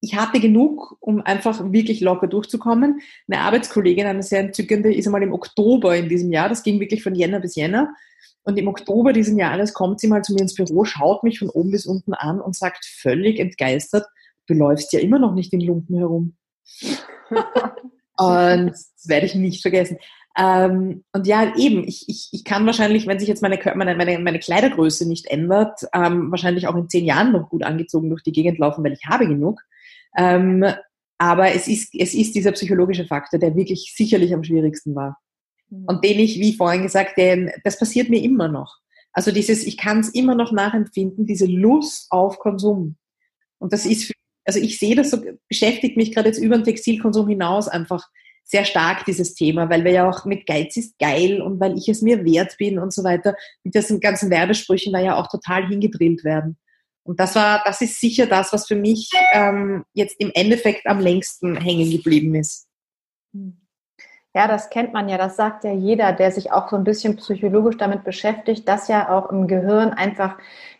ich 0.00 0.14
hatte 0.14 0.38
genug, 0.40 0.96
um 1.00 1.22
einfach 1.22 1.72
wirklich 1.72 2.00
locker 2.00 2.28
durchzukommen. 2.28 3.00
Eine 3.26 3.40
Arbeitskollegin, 3.40 4.06
eine 4.06 4.22
sehr 4.22 4.40
entzückende, 4.40 4.94
ist 4.94 5.06
einmal 5.06 5.22
im 5.22 5.32
Oktober 5.32 5.96
in 5.96 6.08
diesem 6.08 6.30
Jahr, 6.30 6.48
das 6.48 6.62
ging 6.62 6.78
wirklich 6.78 7.02
von 7.02 7.14
Jänner 7.14 7.40
bis 7.40 7.56
Jänner. 7.56 7.92
Und 8.44 8.58
im 8.58 8.68
Oktober 8.68 9.12
diesen 9.12 9.38
Jahres 9.38 9.72
kommt 9.72 10.00
sie 10.00 10.08
mal 10.08 10.22
zu 10.22 10.34
mir 10.34 10.42
ins 10.42 10.54
Büro, 10.54 10.84
schaut 10.84 11.24
mich 11.24 11.38
von 11.38 11.48
oben 11.48 11.70
bis 11.70 11.86
unten 11.86 12.12
an 12.14 12.40
und 12.40 12.54
sagt 12.54 12.84
völlig 12.84 13.40
entgeistert, 13.40 14.06
du 14.46 14.54
läufst 14.54 14.92
ja 14.92 15.00
immer 15.00 15.18
noch 15.18 15.34
nicht 15.34 15.52
in 15.52 15.60
Lumpen 15.60 15.96
herum. 15.96 16.36
Und 18.16 18.70
das 18.70 18.92
werde 19.06 19.26
ich 19.26 19.34
nicht 19.34 19.62
vergessen. 19.62 19.98
Ähm, 20.36 21.04
und 21.12 21.26
ja, 21.26 21.54
eben, 21.56 21.86
ich, 21.86 22.08
ich, 22.08 22.28
ich 22.32 22.44
kann 22.44 22.66
wahrscheinlich, 22.66 23.06
wenn 23.06 23.20
sich 23.20 23.28
jetzt 23.28 23.42
meine, 23.42 23.58
meine, 23.76 23.94
meine, 23.94 24.18
meine 24.18 24.38
Kleidergröße 24.40 25.06
nicht 25.08 25.26
ändert, 25.26 25.80
ähm, 25.94 26.30
wahrscheinlich 26.30 26.66
auch 26.66 26.74
in 26.74 26.88
zehn 26.88 27.04
Jahren 27.04 27.32
noch 27.32 27.48
gut 27.48 27.62
angezogen 27.62 28.08
durch 28.08 28.22
die 28.22 28.32
Gegend 28.32 28.58
laufen, 28.58 28.84
weil 28.84 28.92
ich 28.94 29.06
habe 29.06 29.28
genug. 29.28 29.60
Ähm, 30.16 30.64
aber 31.18 31.52
es 31.52 31.68
ist, 31.68 31.94
es 31.94 32.14
ist 32.14 32.34
dieser 32.34 32.52
psychologische 32.52 33.06
Faktor, 33.06 33.38
der 33.38 33.54
wirklich 33.54 33.94
sicherlich 33.96 34.34
am 34.34 34.42
schwierigsten 34.42 34.94
war. 34.96 35.18
Mhm. 35.70 35.84
Und 35.86 36.04
den 36.04 36.18
ich, 36.18 36.40
wie 36.40 36.56
vorhin 36.56 36.82
gesagt, 36.82 37.16
den, 37.16 37.50
das 37.62 37.78
passiert 37.78 38.10
mir 38.10 38.22
immer 38.22 38.48
noch. 38.48 38.78
Also 39.12 39.30
dieses, 39.30 39.64
ich 39.64 39.76
kann 39.76 40.00
es 40.00 40.08
immer 40.08 40.34
noch 40.34 40.50
nachempfinden, 40.50 41.26
diese 41.26 41.46
Lust 41.46 42.10
auf 42.10 42.40
Konsum. 42.40 42.96
Und 43.58 43.72
das 43.72 43.86
ist, 43.86 44.12
also 44.44 44.58
ich 44.58 44.78
sehe 44.78 44.94
das 44.94 45.10
so, 45.10 45.22
beschäftigt 45.48 45.96
mich 45.96 46.12
gerade 46.12 46.28
jetzt 46.28 46.38
über 46.38 46.56
den 46.56 46.64
Textilkonsum 46.64 47.28
hinaus 47.28 47.68
einfach 47.68 48.08
sehr 48.44 48.64
stark, 48.64 49.06
dieses 49.06 49.34
Thema, 49.34 49.70
weil 49.70 49.84
wir 49.84 49.92
ja 49.92 50.08
auch 50.08 50.26
mit 50.26 50.46
Geiz 50.46 50.76
ist 50.76 50.98
geil 50.98 51.40
und 51.40 51.60
weil 51.60 51.78
ich 51.78 51.88
es 51.88 52.02
mir 52.02 52.24
wert 52.24 52.56
bin 52.58 52.78
und 52.78 52.92
so 52.92 53.02
weiter, 53.02 53.34
mit 53.62 53.74
diesen 53.74 54.00
ganzen 54.00 54.30
Werbesprüchen 54.30 54.92
da 54.92 55.00
ja 55.00 55.16
auch 55.16 55.28
total 55.28 55.66
hingedrillt 55.66 56.24
werden. 56.24 56.58
Und 57.04 57.20
das 57.20 57.34
war, 57.34 57.62
das 57.64 57.80
ist 57.80 58.00
sicher 58.00 58.26
das, 58.26 58.52
was 58.52 58.66
für 58.66 58.76
mich 58.76 59.10
ähm, 59.32 59.84
jetzt 59.92 60.16
im 60.18 60.30
Endeffekt 60.34 60.86
am 60.86 61.00
längsten 61.00 61.56
hängen 61.56 61.90
geblieben 61.90 62.34
ist. 62.34 62.66
Ja, 64.36 64.48
das 64.48 64.68
kennt 64.68 64.92
man 64.92 65.08
ja, 65.08 65.16
das 65.16 65.36
sagt 65.36 65.62
ja 65.62 65.72
jeder, 65.72 66.12
der 66.12 66.32
sich 66.32 66.50
auch 66.50 66.68
so 66.68 66.76
ein 66.76 66.82
bisschen 66.82 67.16
psychologisch 67.16 67.76
damit 67.76 68.02
beschäftigt, 68.02 68.68
dass 68.68 68.88
ja 68.88 69.08
auch 69.08 69.30
im 69.30 69.46
Gehirn 69.46 69.90
einfach 69.92 70.36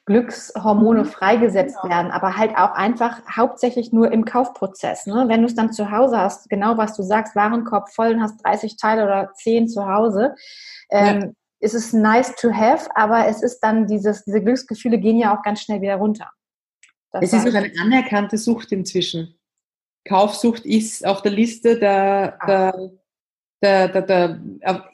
Glückshormone 0.07 1.05
mhm. 1.05 1.07
freigesetzt 1.07 1.79
genau. 1.81 1.95
werden, 1.95 2.11
aber 2.11 2.37
halt 2.37 2.57
auch 2.57 2.73
einfach 2.73 3.23
hauptsächlich 3.35 3.93
nur 3.93 4.11
im 4.11 4.25
Kaufprozess. 4.25 5.07
Ne? 5.07 5.25
Wenn 5.29 5.43
du 5.43 5.47
es 5.47 5.55
dann 5.55 5.73
zu 5.73 5.93
Hause 5.93 6.19
hast, 6.19 6.51
genau 6.51 6.77
was 6.77 6.97
du 6.97 7.03
sagst, 7.03 7.37
Warenkorb 7.37 7.91
voll 7.91 8.15
und 8.15 8.23
hast 8.23 8.45
30 8.45 8.77
Teile 8.77 9.05
oder 9.05 9.33
10 9.35 9.69
zu 9.69 9.87
Hause, 9.87 10.35
ähm, 10.91 11.21
ja 11.21 11.29
ist 11.65 11.75
es 11.75 11.95
nice 11.95 12.35
to 12.37 12.53
have, 12.53 12.89
aber 12.95 13.27
es 13.27 13.43
ist 13.43 13.61
dann 13.61 13.87
dieses, 13.87 14.23
diese 14.25 14.43
Glücksgefühle 14.43 14.99
gehen 14.99 15.17
ja 15.17 15.35
auch 15.35 15.43
ganz 15.43 15.63
schnell 15.63 15.81
wieder 15.81 15.97
runter. 15.97 16.31
Das 17.11 17.25
es 17.25 17.33
ist 17.33 17.49
auch 17.49 17.55
eine 17.55 17.73
anerkannte 17.81 18.37
Sucht 18.37 18.71
inzwischen. 18.71 19.39
Kaufsucht 20.07 20.67
ist 20.67 21.07
auf 21.07 21.23
der 21.23 21.33
Liste 21.33 21.79
der, 21.79 22.39
der, 22.47 22.91
der, 23.65 23.89
der, 23.89 24.03
der, 24.03 24.29
der 24.63 24.91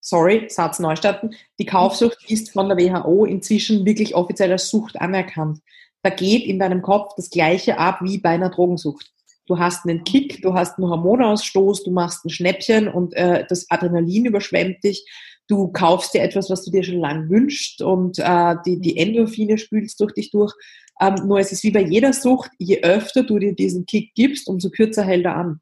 sorry, 0.00 0.46
Satz 0.48 0.78
neu 0.78 0.94
starten. 0.96 1.30
Die 1.58 1.64
Kaufsucht 1.64 2.18
ist 2.28 2.52
von 2.52 2.68
der 2.68 2.76
WHO 2.76 3.24
inzwischen 3.24 3.84
wirklich 3.86 4.14
offiziell 4.14 4.52
als 4.52 4.68
Sucht 4.68 5.00
anerkannt. 5.00 5.60
Da 6.02 6.10
geht 6.10 6.44
in 6.44 6.58
deinem 6.58 6.82
Kopf 6.82 7.14
das 7.16 7.30
Gleiche 7.30 7.78
ab 7.78 8.00
wie 8.02 8.18
bei 8.18 8.30
einer 8.30 8.50
Drogensucht. 8.50 9.10
Du 9.46 9.58
hast 9.58 9.86
einen 9.86 10.04
Kick, 10.04 10.42
du 10.42 10.54
hast 10.54 10.78
einen 10.78 10.88
Hormonausstoß, 10.88 11.84
du 11.84 11.90
machst 11.90 12.24
ein 12.24 12.30
Schnäppchen 12.30 12.88
und 12.88 13.14
äh, 13.14 13.44
das 13.48 13.70
Adrenalin 13.70 14.26
überschwemmt 14.26 14.84
dich 14.84 15.04
du 15.48 15.68
kaufst 15.68 16.14
dir 16.14 16.22
etwas, 16.22 16.50
was 16.50 16.64
du 16.64 16.70
dir 16.70 16.82
schon 16.82 17.00
lange 17.00 17.28
wünschst 17.28 17.82
und 17.82 18.18
äh, 18.18 18.56
die, 18.64 18.80
die 18.80 18.96
Endorphine 18.96 19.58
spülst 19.58 20.00
durch 20.00 20.12
dich 20.12 20.30
durch. 20.30 20.52
Ähm, 21.00 21.14
nur 21.26 21.38
es 21.38 21.52
ist 21.52 21.64
wie 21.64 21.70
bei 21.70 21.82
jeder 21.82 22.12
Sucht, 22.12 22.50
je 22.58 22.82
öfter 22.82 23.24
du 23.24 23.38
dir 23.38 23.54
diesen 23.54 23.84
Kick 23.86 24.14
gibst, 24.14 24.48
umso 24.48 24.70
kürzer 24.70 25.04
hält 25.04 25.24
er 25.24 25.36
an. 25.36 25.60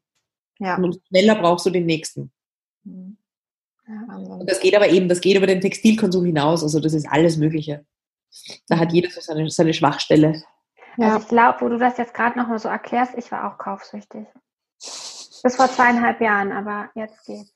Ja. 0.63 0.77
Und 0.77 0.85
umso 0.85 0.99
schneller 1.07 1.35
brauchst 1.35 1.65
du 1.65 1.69
den 1.69 1.85
nächsten. 1.85 2.31
Mhm. 2.83 3.17
Ja, 3.87 4.15
und 4.15 4.49
das 4.49 4.61
geht 4.61 4.75
aber 4.75 4.87
eben, 4.87 5.09
das 5.09 5.19
geht 5.19 5.35
über 5.35 5.47
den 5.47 5.59
Textilkonsum 5.59 6.23
hinaus, 6.23 6.63
also 6.63 6.79
das 6.79 6.93
ist 6.93 7.05
alles 7.09 7.35
Mögliche. 7.35 7.85
Da 8.67 8.79
hat 8.79 8.93
jeder 8.93 9.09
so 9.09 9.19
seine, 9.19 9.49
seine 9.49 9.73
Schwachstelle. 9.73 10.41
Ja, 10.97 11.07
also 11.07 11.19
ich 11.19 11.27
glaube, 11.27 11.61
wo 11.61 11.69
du 11.69 11.77
das 11.77 11.97
jetzt 11.97 12.13
gerade 12.13 12.39
nochmal 12.39 12.59
so 12.59 12.69
erklärst, 12.69 13.17
ich 13.17 13.29
war 13.31 13.51
auch 13.51 13.57
kaufsüchtig. 13.57 14.25
Bis 14.77 15.55
vor 15.55 15.69
zweieinhalb 15.69 16.21
Jahren, 16.21 16.53
aber 16.53 16.89
jetzt 16.95 17.25
geht's. 17.25 17.53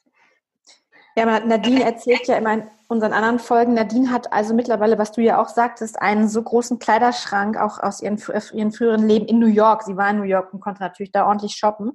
Ja, 1.15 1.39
Nadine 1.39 1.83
erzählt 1.83 2.27
ja 2.27 2.37
immer 2.37 2.69
unseren 2.89 3.11
anderen 3.11 3.39
Folgen, 3.39 3.73
Nadine 3.73 4.11
hat 4.11 4.31
also 4.31 4.53
mittlerweile, 4.53 4.97
was 4.97 5.11
du 5.11 5.21
ja 5.21 5.41
auch 5.41 5.49
sagtest, 5.49 6.01
einen 6.01 6.29
so 6.29 6.41
großen 6.41 6.79
Kleiderschrank 6.79 7.57
auch 7.57 7.79
aus 7.79 8.01
ihren, 8.01 8.17
ihren 8.53 8.71
früheren 8.71 9.07
Leben 9.07 9.25
in 9.25 9.39
New 9.39 9.47
York. 9.47 9.83
Sie 9.83 9.97
war 9.97 10.09
in 10.09 10.17
New 10.17 10.23
York 10.23 10.53
und 10.53 10.61
konnte 10.61 10.81
natürlich 10.81 11.11
da 11.11 11.27
ordentlich 11.27 11.53
shoppen. 11.53 11.91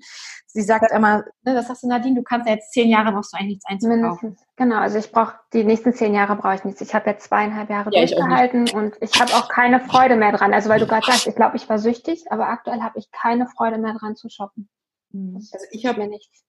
Sie 0.46 0.62
sagt 0.62 0.90
ja. 0.90 0.96
immer, 0.96 1.24
ne, 1.44 1.54
das 1.54 1.68
sagst 1.68 1.82
du 1.82 1.88
Nadine, 1.88 2.16
du 2.16 2.22
kannst 2.22 2.46
ja 2.46 2.54
jetzt 2.54 2.72
zehn 2.72 2.90
Jahre 2.90 3.12
brauchst 3.12 3.32
du 3.32 3.38
eigentlich 3.38 3.60
nichts 3.64 3.66
einzukaufen. 3.66 4.36
Genau, 4.56 4.76
also 4.76 4.98
ich 4.98 5.10
brauche 5.10 5.34
die 5.54 5.64
nächsten 5.64 5.94
zehn 5.94 6.12
Jahre 6.12 6.36
brauche 6.36 6.56
ich 6.56 6.64
nichts. 6.64 6.82
Ich 6.82 6.94
habe 6.94 7.08
jetzt 7.08 7.24
zweieinhalb 7.24 7.70
Jahre 7.70 7.90
ja, 7.92 8.00
durchgehalten 8.00 8.66
ich 8.66 8.74
und 8.74 8.94
ich 9.00 9.18
habe 9.18 9.32
auch 9.32 9.48
keine 9.48 9.80
Freude 9.80 10.16
mehr 10.16 10.32
dran. 10.32 10.52
Also 10.52 10.68
weil 10.68 10.80
du 10.80 10.86
gerade 10.86 11.06
sagst, 11.06 11.26
ich 11.26 11.34
glaube, 11.34 11.56
ich 11.56 11.68
war 11.70 11.78
süchtig, 11.78 12.30
aber 12.30 12.48
aktuell 12.48 12.82
habe 12.82 12.98
ich 12.98 13.10
keine 13.10 13.46
Freude 13.46 13.78
mehr 13.78 13.94
dran 13.94 14.14
zu 14.14 14.28
shoppen. 14.28 14.68
Mhm. 15.10 15.36
Also 15.36 15.56
ich 15.70 15.86
habe 15.86 16.00
mir 16.00 16.08
nichts. 16.08 16.44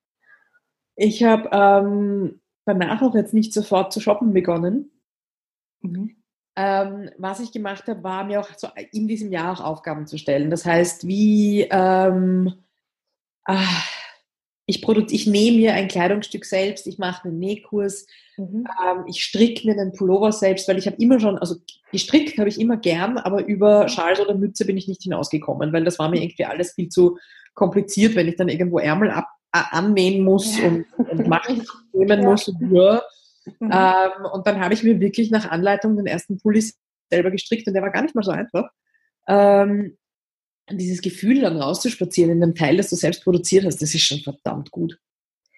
Ich 0.96 1.24
habe 1.24 1.50
ähm, 1.52 2.42
danach 2.66 3.02
auch 3.02 3.16
jetzt 3.16 3.34
nicht 3.34 3.54
sofort 3.54 3.94
zu 3.94 4.00
shoppen 4.00 4.34
begonnen. 4.34 4.92
Mhm. 5.82 6.16
Ähm, 6.56 7.10
was 7.18 7.40
ich 7.40 7.52
gemacht 7.52 7.88
habe, 7.88 8.04
war 8.04 8.24
mir 8.24 8.40
auch 8.40 8.50
so 8.58 8.68
in 8.92 9.08
diesem 9.08 9.32
Jahr 9.32 9.54
auch 9.54 9.64
Aufgaben 9.64 10.06
zu 10.06 10.18
stellen. 10.18 10.52
Das 10.52 10.66
heißt, 10.66 11.08
wie 11.08 11.68
ähm, 11.72 12.54
ach, 13.46 13.90
ich, 14.66 14.88
ich 14.88 15.28
nehme 15.28 15.58
mir 15.58 15.74
ein 15.74 15.88
Kleidungsstück 15.88 16.46
selbst, 16.46 16.88
ich 16.88 16.98
mache 16.98 17.28
einen 17.28 17.40
Nähkurs, 17.40 18.06
mhm. 18.38 18.66
ähm, 18.86 19.04
ich 19.08 19.24
stricke 19.24 19.68
mir 19.68 19.74
einen 19.74 19.94
Pullover 19.94 20.32
selbst, 20.32 20.68
weil 20.68 20.78
ich 20.78 20.86
habe 20.86 20.98
immer 21.00 21.20
schon, 21.20 21.38
also 21.38 21.56
gestrickt 21.92 22.38
habe 22.38 22.50
ich 22.50 22.60
immer 22.60 22.78
gern, 22.78 23.18
aber 23.18 23.46
über 23.46 23.90
Schals 23.90 24.20
oder 24.20 24.36
Mütze 24.36 24.66
bin 24.66 24.78
ich 24.78 24.88
nicht 24.88 25.04
hinausgekommen, 25.04 25.74
weil 25.74 25.84
das 25.84 26.00
war 26.00 26.10
mir 26.10 26.22
irgendwie 26.22 26.46
alles 26.46 26.74
viel 26.74 26.90
zu 26.90 27.18
kompliziert, 27.56 28.16
wenn 28.16 28.28
ich 28.28 28.36
dann 28.36 28.50
irgendwo 28.50 28.80
Ärmel 28.80 29.12
ab 29.12 29.28
annähen 29.54 30.24
muss 30.24 30.60
ja. 30.60 30.68
und, 30.68 30.86
und 30.98 31.28
machen 31.28 31.64
nehmen 31.94 32.22
ja. 32.22 32.30
muss. 32.30 32.48
Und, 32.48 32.72
ja. 32.72 33.02
Mhm. 33.60 33.72
Ähm, 33.72 34.26
und 34.34 34.48
dann 34.48 34.60
habe 34.60 34.74
ich 34.74 34.84
mir 34.84 35.00
wirklich 35.00 35.32
nach 35.32 35.50
Anleitung 35.50 35.96
den 35.96 36.08
ersten 36.08 36.40
Pulli 36.40 36.64
selber 37.10 37.32
gestrickt 37.32 37.68
und 37.68 37.74
der 37.74 37.84
war 37.84 37.92
gar 37.92 38.02
nicht 38.02 38.16
mal 38.16 38.24
so 38.24 38.32
einfach. 38.32 38.70
Ähm, 39.28 39.98
dieses 40.70 41.02
Gefühl 41.02 41.42
dann 41.42 41.62
rauszuspazieren 41.62 42.32
in 42.32 42.44
einem 42.44 42.56
Teil, 42.56 42.78
das 42.78 42.90
du 42.90 42.96
selbst 42.96 43.24
produziert 43.24 43.66
hast, 43.66 43.82
das 43.82 43.94
ist 43.94 44.02
schon 44.04 44.20
verdammt 44.20 44.72
gut. 44.72 44.98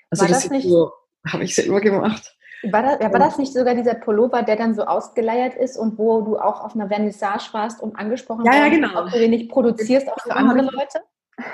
Also 0.09 0.23
war 0.23 0.29
das, 0.29 0.43
das 0.43 0.51
nicht, 0.51 0.67
so, 0.67 0.91
habe 1.27 1.43
ich 1.43 1.55
selber 1.55 1.79
gemacht. 1.79 2.35
War 2.63 2.81
das, 2.81 2.97
ja, 2.99 3.11
war 3.11 3.19
das 3.19 3.37
nicht 3.37 3.53
sogar 3.53 3.75
dieser 3.75 3.95
Pullover, 3.95 4.41
der 4.41 4.55
dann 4.55 4.73
so 4.73 4.83
ausgeleiert 4.83 5.55
ist 5.55 5.77
und 5.77 5.97
wo 5.99 6.21
du 6.21 6.37
auch 6.37 6.63
auf 6.63 6.73
einer 6.73 6.87
Vernissage 6.87 7.49
warst 7.51 7.81
und 7.81 7.95
angesprochen 7.95 8.43
hast, 8.47 8.55
ja, 8.55 8.65
ja, 8.65 8.69
genau. 8.69 9.03
ob 9.03 9.11
du 9.11 9.19
den 9.19 9.31
nicht 9.31 9.49
produzierst, 9.49 10.07
auch 10.07 10.19
für 10.19 10.35
andere 10.35 10.61
Leute? 10.61 11.01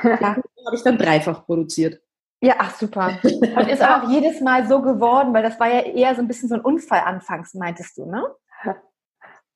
Ja, 0.03 0.37
habe 0.65 0.75
ich 0.75 0.83
dann 0.83 0.97
dreifach 0.97 1.45
produziert. 1.45 2.01
Ja, 2.41 2.55
ach 2.57 2.75
super. 2.75 3.19
Und 3.23 3.69
ist 3.69 3.83
auch 3.83 4.09
jedes 4.09 4.41
Mal 4.41 4.67
so 4.67 4.81
geworden, 4.81 5.31
weil 5.33 5.43
das 5.43 5.59
war 5.59 5.67
ja 5.67 5.81
eher 5.81 6.15
so 6.15 6.21
ein 6.21 6.27
bisschen 6.27 6.49
so 6.49 6.55
ein 6.55 6.61
Unfall 6.61 7.01
anfangs, 7.01 7.53
meintest 7.53 7.97
du, 7.97 8.05
ne? 8.05 8.23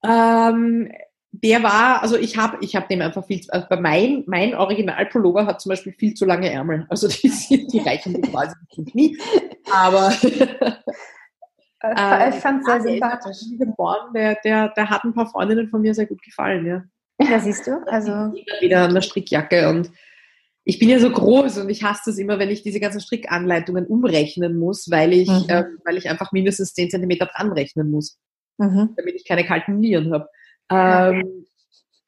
Ähm, 0.04 0.92
der 1.32 1.64
war, 1.64 2.04
also 2.04 2.16
ich 2.16 2.38
habe 2.38 2.58
ich 2.62 2.76
hab 2.76 2.88
dem 2.88 3.02
einfach 3.02 3.26
viel, 3.26 3.42
also 3.50 3.66
bei 3.68 3.80
mein, 3.80 4.24
mein 4.28 4.54
Originalpullover 4.54 5.48
hat 5.48 5.62
zum 5.62 5.72
Beispiel 5.72 5.94
viel 5.94 6.14
zu 6.14 6.26
lange 6.26 6.52
Ärmel. 6.52 6.86
Also 6.90 7.08
die, 7.08 7.68
die 7.68 7.80
reichen 7.80 8.14
mir 8.14 8.22
quasi 8.22 8.56
nie. 8.94 9.18
Aber 9.72 10.10
äh, 11.82 12.30
ich 12.30 12.36
fand 12.36 12.62
es 12.62 12.66
sehr 12.68 12.82
sympathisch. 12.82 13.38
Geboren, 13.58 14.14
der, 14.14 14.36
der, 14.44 14.70
der 14.70 14.90
hat 14.90 15.04
ein 15.04 15.14
paar 15.14 15.28
Freundinnen 15.28 15.70
von 15.70 15.82
mir 15.82 15.94
sehr 15.94 16.06
gut 16.06 16.22
gefallen, 16.22 16.66
ja. 16.66 16.84
Ja, 17.20 17.40
siehst 17.40 17.66
du. 17.66 17.82
Also 17.88 18.12
wieder 18.60 18.84
an 18.84 18.94
der 18.94 19.02
Strickjacke 19.02 19.70
und 19.70 19.92
ich 20.66 20.80
bin 20.80 20.90
ja 20.90 21.00
so 21.00 21.10
groß 21.10 21.60
und 21.60 21.70
ich 21.70 21.84
hasse 21.84 22.10
es 22.10 22.18
immer, 22.18 22.40
wenn 22.40 22.50
ich 22.50 22.64
diese 22.64 22.80
ganzen 22.80 23.00
Strickanleitungen 23.00 23.86
umrechnen 23.86 24.58
muss, 24.58 24.90
weil 24.92 25.14
ich, 25.14 25.30
mhm. 25.30 25.46
äh, 25.48 25.64
weil 25.86 25.98
ich 25.98 26.10
einfach 26.10 26.32
mindestens 26.32 26.74
10 26.74 26.90
Zentimeter 26.90 27.28
dran 27.28 27.52
rechnen 27.52 27.90
muss, 27.90 28.18
mhm. 28.58 28.90
damit 28.98 29.16
ich 29.16 29.26
keine 29.26 29.46
kalten 29.46 29.80
Nieren 29.80 30.12
habe. 30.12 30.28
Ähm, 30.70 31.46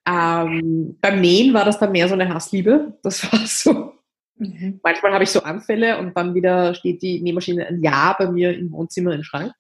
Ähm, 0.07 0.97
beim 1.01 1.19
Nähen 1.19 1.53
war 1.53 1.65
das 1.65 1.79
dann 1.79 1.91
mehr 1.91 2.07
so 2.07 2.13
eine 2.13 2.33
Hassliebe. 2.33 2.97
Das 3.03 3.23
war 3.31 3.45
so. 3.45 3.91
Mhm. 4.37 4.79
Manchmal 4.83 5.13
habe 5.13 5.23
ich 5.23 5.31
so 5.31 5.41
Anfälle 5.41 5.97
und 5.99 6.15
dann 6.15 6.33
wieder 6.33 6.73
steht 6.75 7.01
die 7.01 7.21
Nähmaschine 7.21 7.67
ein 7.67 7.81
Jahr 7.81 8.15
bei 8.17 8.31
mir 8.31 8.57
im 8.57 8.71
Wohnzimmer 8.71 9.13
im 9.13 9.23
Schrank. 9.23 9.53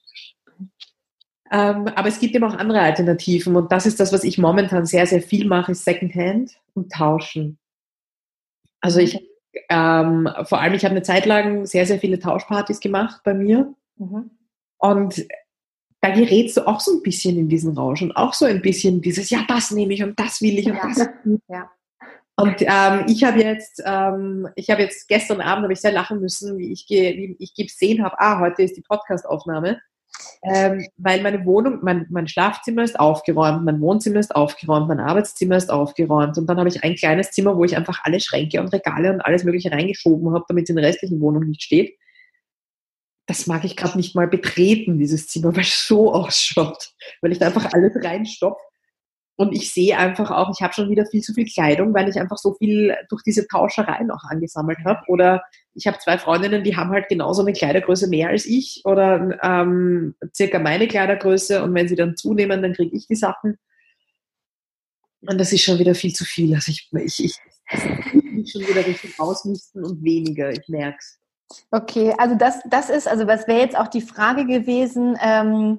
Ähm, 1.51 1.87
aber 1.95 2.07
es 2.07 2.19
gibt 2.19 2.35
eben 2.35 2.43
auch 2.43 2.57
andere 2.57 2.81
Alternativen 2.81 3.55
und 3.55 3.71
das 3.71 3.85
ist 3.85 3.99
das, 3.99 4.11
was 4.11 4.23
ich 4.23 4.37
momentan 4.37 4.85
sehr, 4.85 5.07
sehr 5.07 5.21
viel 5.21 5.47
mache, 5.47 5.71
ist 5.71 5.85
Secondhand 5.85 6.51
und 6.73 6.91
Tauschen. 6.91 7.57
Also 8.81 8.99
ich, 8.99 9.19
ähm, 9.69 10.29
vor 10.43 10.59
allem, 10.59 10.73
ich 10.73 10.83
habe 10.83 10.93
eine 10.93 11.03
Zeit 11.03 11.25
lang 11.25 11.65
sehr, 11.65 11.85
sehr 11.85 11.99
viele 11.99 12.19
Tauschpartys 12.19 12.79
gemacht 12.79 13.21
bei 13.23 13.33
mir 13.33 13.73
mhm. 13.97 14.31
und 14.77 15.25
da 16.01 16.11
gerätst 16.11 16.57
du 16.57 16.67
auch 16.67 16.79
so 16.79 16.97
ein 16.97 17.03
bisschen 17.03 17.37
in 17.37 17.49
diesen 17.49 17.75
Rausch 17.75 18.01
und 18.01 18.15
auch 18.15 18.33
so 18.33 18.45
ein 18.45 18.61
bisschen 18.61 19.01
dieses, 19.01 19.29
ja, 19.29 19.43
das 19.47 19.71
nehme 19.71 19.93
ich 19.93 20.03
und 20.03 20.19
das 20.19 20.41
will 20.41 20.59
ich 20.59 20.67
und 20.67 20.75
ja. 20.75 20.87
das. 20.87 21.09
Ja. 21.49 21.71
Und 22.39 22.61
ähm, 22.61 23.05
ich 23.07 23.23
habe 23.23 23.41
jetzt, 23.41 23.81
ähm, 23.83 24.47
ich 24.55 24.69
habe 24.69 24.83
jetzt 24.83 25.07
gestern 25.07 25.41
Abend 25.41 25.63
habe 25.63 25.73
ich 25.73 25.81
sehr 25.81 25.91
lachen 25.91 26.19
müssen, 26.19 26.59
wie 26.59 26.71
ich, 26.71 26.85
wie 26.87 27.35
ich 27.39 27.55
gesehen 27.55 28.03
habe, 28.03 28.19
ah, 28.19 28.39
heute 28.39 28.61
ist 28.61 28.77
die 28.77 28.83
Podcast-Aufnahme 28.83 29.81
ähm, 30.43 30.85
weil 30.97 31.21
meine 31.21 31.45
Wohnung, 31.45 31.79
mein, 31.81 32.05
mein 32.09 32.27
Schlafzimmer 32.27 32.83
ist 32.83 32.99
aufgeräumt, 32.99 33.65
mein 33.65 33.81
Wohnzimmer 33.81 34.19
ist 34.19 34.35
aufgeräumt, 34.35 34.87
mein 34.87 34.99
Arbeitszimmer 34.99 35.57
ist 35.57 35.69
aufgeräumt 35.69 36.37
und 36.37 36.47
dann 36.47 36.57
habe 36.57 36.69
ich 36.69 36.83
ein 36.83 36.95
kleines 36.95 37.31
Zimmer, 37.31 37.57
wo 37.57 37.63
ich 37.63 37.75
einfach 37.75 38.01
alle 38.03 38.19
Schränke 38.19 38.59
und 38.59 38.71
Regale 38.73 39.11
und 39.11 39.21
alles 39.21 39.43
Mögliche 39.43 39.71
reingeschoben 39.71 40.33
habe, 40.33 40.45
damit 40.47 40.65
es 40.65 40.69
in 40.69 40.75
der 40.75 40.85
restlichen 40.85 41.19
Wohnung 41.21 41.43
nicht 41.43 41.63
steht. 41.63 41.97
Das 43.25 43.45
mag 43.47 43.65
ich 43.65 43.75
gerade 43.75 43.97
nicht 43.97 44.15
mal 44.15 44.27
betreten, 44.27 44.99
dieses 44.99 45.27
Zimmer, 45.27 45.55
weil 45.55 45.63
es 45.63 45.87
so 45.87 46.13
ausschaut, 46.13 46.93
weil 47.21 47.31
ich 47.31 47.39
da 47.39 47.47
einfach 47.47 47.73
alles 47.73 47.93
reinstopfe. 47.95 48.61
Und 49.37 49.53
ich 49.53 49.71
sehe 49.71 49.95
einfach 49.95 50.31
auch, 50.31 50.51
ich 50.51 50.63
habe 50.63 50.73
schon 50.73 50.89
wieder 50.89 51.05
viel 51.05 51.21
zu 51.21 51.31
viel 51.31 51.45
Kleidung, 51.45 51.93
weil 51.93 52.09
ich 52.09 52.19
einfach 52.19 52.39
so 52.39 52.55
viel 52.55 52.95
durch 53.07 53.21
diese 53.21 53.47
Tauscherei 53.47 54.03
noch 54.03 54.23
angesammelt 54.23 54.79
habe. 54.83 55.01
Oder 55.07 55.43
ich 55.75 55.85
habe 55.85 55.99
zwei 55.99 56.17
Freundinnen, 56.17 56.63
die 56.63 56.75
haben 56.75 56.89
halt 56.89 57.07
genauso 57.07 57.43
eine 57.43 57.53
Kleidergröße 57.53 58.07
mehr 58.07 58.29
als 58.29 58.47
ich 58.47 58.81
oder 58.83 59.37
ähm, 59.43 60.15
circa 60.35 60.57
meine 60.57 60.87
Kleidergröße. 60.87 61.61
Und 61.61 61.75
wenn 61.75 61.87
sie 61.87 61.95
dann 61.95 62.17
zunehmen, 62.17 62.63
dann 62.63 62.73
kriege 62.73 62.97
ich 62.97 63.05
die 63.05 63.15
Sachen. 63.15 63.59
Und 65.21 65.37
das 65.39 65.53
ist 65.53 65.61
schon 65.61 65.77
wieder 65.77 65.93
viel 65.93 66.13
zu 66.13 66.25
viel. 66.25 66.55
Also 66.55 66.71
ich, 66.71 66.89
ich, 66.91 67.23
ich, 67.23 67.35
ich 67.71 68.51
schon 68.51 68.67
wieder 68.67 68.85
Richtung 68.87 69.11
ausmisten 69.19 69.85
und 69.85 70.03
weniger. 70.03 70.49
Ich 70.49 70.67
merke 70.67 70.97
es. 70.99 71.19
Okay, 71.69 72.11
also 72.17 72.35
das, 72.35 72.55
das 72.69 72.89
ist, 72.89 73.07
also 73.07 73.27
was 73.27 73.47
wäre 73.47 73.59
jetzt 73.59 73.77
auch 73.77 73.87
die 73.87 74.01
Frage 74.01 74.45
gewesen, 74.45 75.15
ähm, 75.21 75.77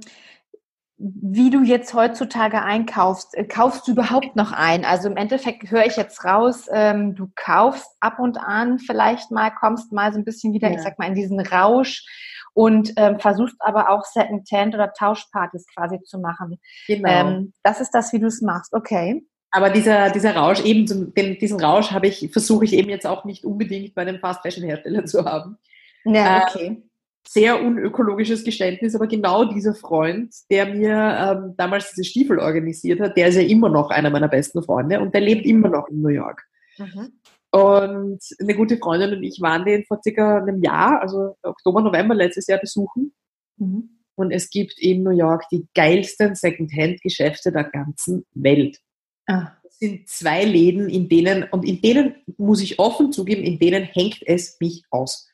wie 0.98 1.50
du 1.50 1.62
jetzt 1.62 1.94
heutzutage 1.94 2.60
einkaufst. 2.60 3.36
Äh, 3.36 3.44
kaufst 3.44 3.86
du 3.86 3.92
überhaupt 3.92 4.34
noch 4.34 4.52
ein? 4.52 4.84
Also 4.84 5.08
im 5.08 5.16
Endeffekt 5.16 5.70
höre 5.70 5.86
ich 5.86 5.96
jetzt 5.96 6.24
raus, 6.24 6.66
ähm, 6.72 7.14
du 7.14 7.30
kaufst 7.36 7.86
ab 8.00 8.18
und 8.18 8.36
an 8.38 8.78
vielleicht 8.78 9.30
mal, 9.30 9.50
kommst 9.50 9.92
mal 9.92 10.12
so 10.12 10.18
ein 10.18 10.24
bisschen 10.24 10.52
wieder, 10.52 10.68
ja. 10.68 10.74
ich 10.74 10.82
sag 10.82 10.98
mal, 10.98 11.06
in 11.06 11.14
diesen 11.14 11.40
Rausch 11.40 12.04
und 12.52 12.92
ähm, 12.96 13.20
versuchst 13.20 13.56
aber 13.60 13.90
auch 13.90 14.04
Second-Hand 14.04 14.74
oder 14.74 14.92
Tauschpartys 14.92 15.66
quasi 15.72 16.02
zu 16.02 16.18
machen. 16.18 16.58
Genau. 16.88 17.08
Ähm, 17.08 17.52
das 17.62 17.80
ist 17.80 17.92
das, 17.92 18.12
wie 18.12 18.18
du 18.18 18.26
es 18.26 18.42
machst. 18.42 18.74
Okay. 18.74 19.24
Aber 19.52 19.70
dieser, 19.70 20.10
dieser 20.10 20.34
Rausch, 20.34 20.62
eben 20.64 21.14
den, 21.14 21.38
diesen 21.38 21.60
Rausch 21.60 21.92
habe 21.92 22.08
ich, 22.08 22.28
versuche 22.32 22.64
ich 22.64 22.72
eben 22.72 22.90
jetzt 22.90 23.06
auch 23.06 23.24
nicht 23.24 23.44
unbedingt 23.44 23.94
bei 23.94 24.02
einem 24.02 24.18
Fast-Fashion-Hersteller 24.18 25.04
zu 25.06 25.24
haben. 25.24 25.56
Ja, 26.04 26.46
okay. 26.48 26.82
Sehr 27.26 27.62
unökologisches 27.62 28.42
Geständnis, 28.44 28.94
aber 28.94 29.06
genau 29.06 29.44
dieser 29.44 29.74
Freund, 29.74 30.34
der 30.50 30.66
mir 30.66 30.94
ähm, 30.94 31.54
damals 31.56 31.90
diese 31.90 32.04
Stiefel 32.04 32.38
organisiert 32.38 33.00
hat, 33.00 33.16
der 33.16 33.28
ist 33.28 33.36
ja 33.36 33.42
immer 33.42 33.68
noch 33.68 33.90
einer 33.90 34.10
meiner 34.10 34.28
besten 34.28 34.62
Freunde 34.62 35.00
und 35.00 35.14
der 35.14 35.20
lebt 35.20 35.44
immer 35.44 35.68
noch 35.68 35.88
in 35.88 36.00
New 36.00 36.08
York. 36.08 36.42
Mhm. 36.78 37.12
Und 37.50 38.20
eine 38.40 38.54
gute 38.54 38.76
Freundin 38.76 39.14
und 39.14 39.22
ich 39.22 39.40
waren 39.40 39.64
den 39.64 39.84
vor 39.84 40.00
circa 40.02 40.38
einem 40.38 40.62
Jahr, 40.62 41.00
also 41.00 41.36
Oktober, 41.42 41.80
November 41.82 42.14
letztes 42.14 42.46
Jahr 42.46 42.58
besuchen. 42.58 43.12
Mhm. 43.56 43.90
Und 44.16 44.32
es 44.32 44.50
gibt 44.50 44.78
in 44.78 45.02
New 45.02 45.16
York 45.16 45.44
die 45.50 45.66
geilsten 45.74 46.34
Secondhand-Geschäfte 46.34 47.52
der 47.52 47.64
ganzen 47.64 48.26
Welt. 48.34 48.78
Ah. 49.26 49.52
Es 49.64 49.78
sind 49.78 50.08
zwei 50.08 50.44
Läden, 50.44 50.88
in 50.88 51.08
denen, 51.08 51.44
und 51.44 51.64
in 51.64 51.80
denen 51.80 52.16
muss 52.36 52.60
ich 52.60 52.78
offen 52.78 53.12
zugeben, 53.12 53.44
in 53.44 53.58
denen 53.58 53.84
hängt 53.84 54.26
es 54.26 54.58
mich 54.60 54.82
aus. 54.90 55.27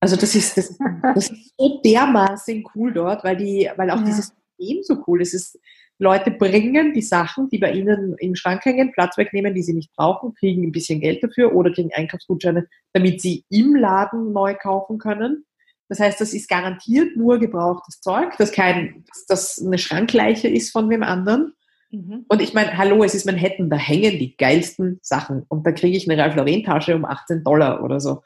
Also 0.00 0.16
das 0.16 0.34
ist, 0.34 0.56
das, 0.56 0.78
das 1.14 1.30
ist 1.30 1.54
so 1.58 1.80
dermaßen 1.84 2.64
cool 2.74 2.92
dort, 2.92 3.22
weil 3.22 3.36
die, 3.36 3.70
weil 3.76 3.90
auch 3.90 3.98
ja. 3.98 4.04
dieses 4.04 4.32
System 4.58 4.82
so 4.82 5.04
cool 5.06 5.22
ist. 5.22 5.34
Es 5.34 5.54
ist. 5.54 5.60
Leute 6.02 6.30
bringen 6.30 6.94
die 6.94 7.02
Sachen, 7.02 7.50
die 7.50 7.58
bei 7.58 7.72
ihnen 7.72 8.16
im 8.20 8.34
Schrank 8.34 8.64
hängen, 8.64 8.90
Platz 8.90 9.18
wegnehmen, 9.18 9.54
die 9.54 9.62
sie 9.62 9.74
nicht 9.74 9.94
brauchen, 9.94 10.32
kriegen 10.32 10.64
ein 10.64 10.72
bisschen 10.72 10.98
Geld 10.98 11.22
dafür 11.22 11.54
oder 11.54 11.70
kriegen 11.70 11.90
Einkaufsgutscheine, 11.92 12.66
damit 12.94 13.20
sie 13.20 13.44
im 13.50 13.76
Laden 13.76 14.32
neu 14.32 14.54
kaufen 14.54 14.96
können. 14.96 15.44
Das 15.90 16.00
heißt, 16.00 16.18
das 16.18 16.32
ist 16.32 16.48
garantiert 16.48 17.16
nur 17.16 17.38
gebrauchtes 17.38 18.00
Zeug, 18.00 18.34
dass 18.38 18.50
kein, 18.50 19.04
dass 19.08 19.26
das 19.26 19.62
eine 19.62 19.76
Schrankleiche 19.76 20.48
ist 20.48 20.70
von 20.70 20.88
wem 20.88 21.02
anderen. 21.02 21.52
Mhm. 21.90 22.24
Und 22.28 22.40
ich 22.40 22.54
meine, 22.54 22.78
hallo, 22.78 23.04
es 23.04 23.14
ist 23.14 23.26
Manhattan, 23.26 23.68
da 23.68 23.76
hängen 23.76 24.18
die 24.18 24.36
geilsten 24.38 25.00
Sachen. 25.02 25.44
Und 25.48 25.66
da 25.66 25.72
kriege 25.72 25.96
ich 25.96 26.08
eine 26.08 26.22
Ralph 26.22 26.36
Lauren 26.36 26.62
Tasche 26.62 26.96
um 26.96 27.04
18 27.04 27.44
Dollar 27.44 27.82
oder 27.84 28.00
so. 28.00 28.22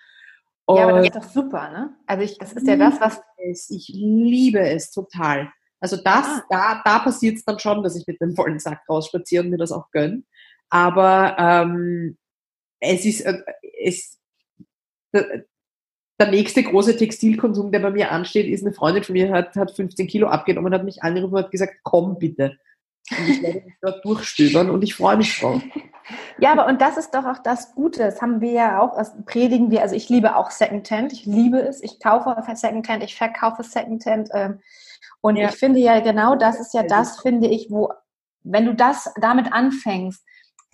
Und 0.66 0.78
ja, 0.78 0.84
aber 0.84 0.98
das 0.98 1.06
ist 1.06 1.16
doch 1.16 1.30
super, 1.30 1.70
ne? 1.70 1.94
Also 2.06 2.24
ich, 2.24 2.38
das 2.38 2.52
ist 2.52 2.66
ja 2.66 2.76
das, 2.76 3.00
was. 3.00 3.20
Es. 3.36 3.70
Ich 3.70 3.88
liebe 3.88 4.60
es 4.60 4.90
total. 4.90 5.52
Also 5.80 5.96
das, 5.96 6.26
ah. 6.26 6.44
da, 6.48 6.82
da 6.82 6.98
passiert 7.00 7.36
es 7.36 7.44
dann 7.44 7.58
schon, 7.58 7.82
dass 7.82 7.94
ich 7.96 8.06
mit 8.06 8.18
dem 8.20 8.34
vollen 8.34 8.58
Sack 8.58 8.82
rausspaziere 8.88 9.44
und 9.44 9.50
mir 9.50 9.58
das 9.58 9.72
auch 9.72 9.90
gönne. 9.90 10.22
Aber 10.70 11.36
ähm, 11.38 12.16
es 12.80 13.04
ist, 13.04 13.20
äh, 13.20 13.42
es, 13.82 14.18
der, 15.12 15.44
der 16.18 16.30
nächste 16.30 16.62
große 16.62 16.96
Textilkonsum, 16.96 17.70
der 17.70 17.80
bei 17.80 17.90
mir 17.90 18.10
ansteht, 18.10 18.46
ist 18.46 18.64
eine 18.64 18.72
Freundin 18.72 19.04
von 19.04 19.12
mir, 19.12 19.30
hat, 19.30 19.56
hat 19.56 19.72
15 19.72 20.06
Kilo 20.06 20.28
abgenommen, 20.28 20.72
hat 20.72 20.84
mich 20.84 21.02
angerufen 21.02 21.34
und 21.34 21.44
hat 21.44 21.50
gesagt, 21.50 21.76
komm 21.82 22.18
bitte. 22.18 22.56
Und 23.10 23.28
ich 23.28 23.42
werde 23.42 23.62
mich 23.64 23.74
dort 23.82 24.04
durchstöbern 24.04 24.70
und 24.70 24.82
ich 24.82 24.94
freue 24.94 25.16
mich 25.16 25.38
drauf. 25.38 25.62
Ja, 26.38 26.52
aber 26.52 26.66
und 26.66 26.82
das 26.82 26.98
ist 26.98 27.14
doch 27.14 27.24
auch 27.24 27.38
das 27.38 27.74
Gute. 27.74 28.00
Das 28.00 28.20
haben 28.20 28.42
wir 28.42 28.52
ja 28.52 28.80
auch, 28.80 28.96
das 28.98 29.14
predigen 29.24 29.70
wir. 29.70 29.80
Also 29.80 29.96
ich 29.96 30.10
liebe 30.10 30.36
auch 30.36 30.50
Secondhand. 30.50 31.14
Ich 31.14 31.24
liebe 31.24 31.58
es. 31.58 31.82
Ich 31.82 31.98
kaufe 31.98 32.36
Secondhand, 32.54 33.02
ich 33.02 33.16
verkaufe 33.16 33.62
Secondhand. 33.62 34.28
Ähm, 34.34 34.60
und 35.22 35.36
ja. 35.36 35.48
ich 35.48 35.54
finde 35.54 35.80
ja 35.80 36.00
genau 36.00 36.36
das 36.36 36.60
ist 36.60 36.74
ja 36.74 36.82
das, 36.82 37.20
finde 37.22 37.48
ich, 37.48 37.70
wo, 37.70 37.90
wenn 38.42 38.66
du 38.66 38.74
das 38.74 39.10
damit 39.18 39.50
anfängst, 39.50 40.22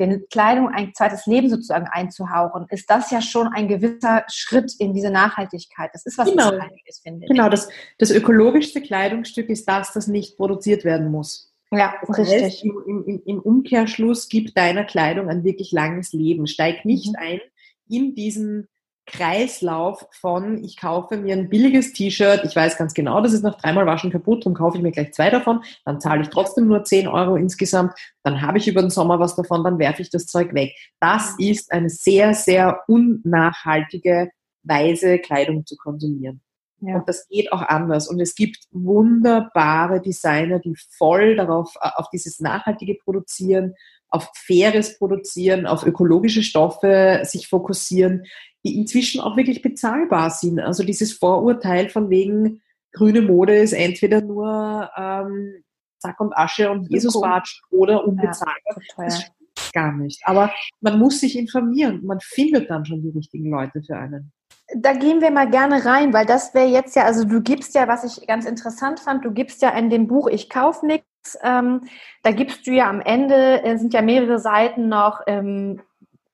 den 0.01 0.27
Kleidung 0.31 0.69
ein 0.71 0.95
zweites 0.95 1.27
Leben 1.27 1.49
sozusagen 1.49 1.87
einzuhauchen, 1.87 2.67
ist 2.71 2.91
das 2.91 3.11
ja 3.11 3.21
schon 3.21 3.49
ein 3.49 3.69
gewisser 3.69 4.25
Schritt 4.29 4.73
in 4.79 4.95
diese 4.95 5.11
Nachhaltigkeit. 5.11 5.91
Das 5.93 6.07
ist 6.07 6.19
was 6.19 6.31
genau. 6.31 6.51
Nachhaltiges, 6.51 7.01
finde 7.01 7.27
ich. 7.27 7.29
Genau, 7.29 7.49
das, 7.49 7.69
das 7.99 8.11
ökologischste 8.11 8.81
Kleidungsstück 8.81 9.49
ist 9.51 9.69
das, 9.69 9.93
das 9.93 10.09
nicht 10.09 10.37
produziert 10.37 10.85
werden 10.85 11.11
muss. 11.11 11.50
Ja, 11.73 11.95
das 12.07 12.19
richtig. 12.19 12.43
Heißt, 12.43 12.65
im, 12.65 13.05
im, 13.07 13.23
Im 13.25 13.39
Umkehrschluss 13.41 14.29
gibt 14.29 14.57
deiner 14.57 14.85
Kleidung 14.85 15.29
ein 15.29 15.45
wirklich 15.45 15.71
langes 15.73 16.13
Leben. 16.13 16.47
Steig 16.47 16.85
nicht 16.85 17.13
mhm. 17.13 17.17
ein 17.19 17.41
in 17.89 18.15
diesen 18.15 18.69
Kreislauf 19.07 20.07
von, 20.13 20.63
ich 20.63 20.77
kaufe 20.77 21.17
mir 21.17 21.35
ein 21.35 21.49
billiges 21.49 21.93
T-Shirt, 21.93 22.43
ich 22.45 22.55
weiß 22.55 22.77
ganz 22.77 22.95
genau, 22.95 23.21
das 23.21 23.33
ist 23.33 23.43
nach 23.43 23.61
dreimal 23.61 23.85
Waschen 23.85 24.11
kaputt, 24.11 24.45
darum 24.45 24.55
kaufe 24.55 24.77
ich 24.77 24.83
mir 24.83 24.93
gleich 24.93 25.13
zwei 25.13 25.31
davon, 25.31 25.63
dann 25.85 26.01
zahle 26.01 26.23
ich 26.23 26.29
trotzdem 26.29 26.69
nur 26.69 26.85
10 26.85 27.09
Euro 27.09 27.35
insgesamt, 27.35 27.93
dann 28.23 28.41
habe 28.41 28.59
ich 28.59 28.69
über 28.69 28.83
den 28.83 28.91
Sommer 28.91 29.19
was 29.19 29.35
davon, 29.35 29.65
dann 29.65 29.81
werfe 29.81 30.03
ich 30.03 30.11
das 30.11 30.27
Zeug 30.27 30.55
weg. 30.55 30.77
Das 31.01 31.35
ist 31.39 31.73
eine 31.73 31.91
sehr, 31.91 32.35
sehr 32.35 32.83
unnachhaltige 32.87 34.31
Weise, 34.63 35.19
Kleidung 35.19 35.67
zu 35.67 35.77
konsumieren. 35.77 36.41
Ja. 36.81 36.97
Und 36.97 37.09
das 37.09 37.29
geht 37.29 37.53
auch 37.53 37.63
anders. 37.63 38.09
Und 38.09 38.21
es 38.21 38.35
gibt 38.35 38.59
wunderbare 38.71 40.01
Designer, 40.01 40.59
die 40.59 40.75
voll 40.97 41.37
darauf, 41.37 41.75
äh, 41.81 41.91
auf 41.97 42.09
dieses 42.11 42.41
nachhaltige 42.41 42.95
Produzieren, 42.95 43.75
auf 44.09 44.31
faires 44.35 44.99
Produzieren, 44.99 45.67
auf 45.67 45.87
ökologische 45.87 46.43
Stoffe 46.43 47.21
sich 47.25 47.49
fokussieren, 47.49 48.25
die 48.65 48.77
inzwischen 48.77 49.21
auch 49.21 49.37
wirklich 49.37 49.63
bezahlbar 49.63 50.31
sind. 50.31 50.61
Also 50.61 50.85
dieses 50.85 51.13
Vorurteil 51.13 51.89
von 51.89 52.11
wegen 52.11 52.61
grüne 52.93 53.23
Mode 53.23 53.57
ist 53.57 53.73
entweder 53.73 54.21
nur 54.21 54.91
ähm, 54.97 55.63
Zack 55.99 56.19
und 56.21 56.33
Asche 56.37 56.71
und 56.71 56.91
Jesusbatsch 56.91 57.63
oder 57.71 58.05
unbezahlbar. 58.05 58.77
Ja, 58.99 59.05
das 59.05 59.31
gar 59.73 59.93
nicht. 59.93 60.21
Aber 60.25 60.53
man 60.81 60.99
muss 60.99 61.21
sich 61.21 61.39
informieren. 61.39 62.05
Man 62.05 62.19
findet 62.21 62.71
dann 62.71 62.85
schon 62.85 63.03
die 63.03 63.11
richtigen 63.11 63.51
Leute 63.51 63.83
für 63.83 63.97
einen 63.97 64.33
da 64.75 64.93
gehen 64.93 65.21
wir 65.21 65.31
mal 65.31 65.49
gerne 65.49 65.85
rein, 65.85 66.13
weil 66.13 66.27
das 66.27 66.55
wäre 66.55 66.67
jetzt 66.67 66.97
ja, 66.97 67.05
also 67.05 67.25
du 67.25 67.41
gibst 67.41 67.75
ja, 67.75 67.89
was 67.89 68.05
ich 68.05 68.27
ganz 68.27 68.45
interessant 68.45 69.01
fand, 69.01 69.25
du 69.25 69.33
gibst 69.33 69.63
ja 69.63 69.71
in 69.71 69.91
dem 69.91 70.07
Buch 70.07 70.29
Ich 70.29 70.49
kauf 70.49 70.83
nichts, 70.83 71.39
ähm, 71.43 71.83
da 72.23 72.33
gibst 72.33 72.67
du 72.67 72.73
ja 72.73 72.89
am 72.89 73.01
Ende, 73.01 73.63
äh, 73.63 73.77
sind 73.77 73.95
ja 73.95 74.03
mehrere 74.03 74.39
Seiten 74.39 74.89
noch, 74.89 75.21
ähm, 75.27 75.81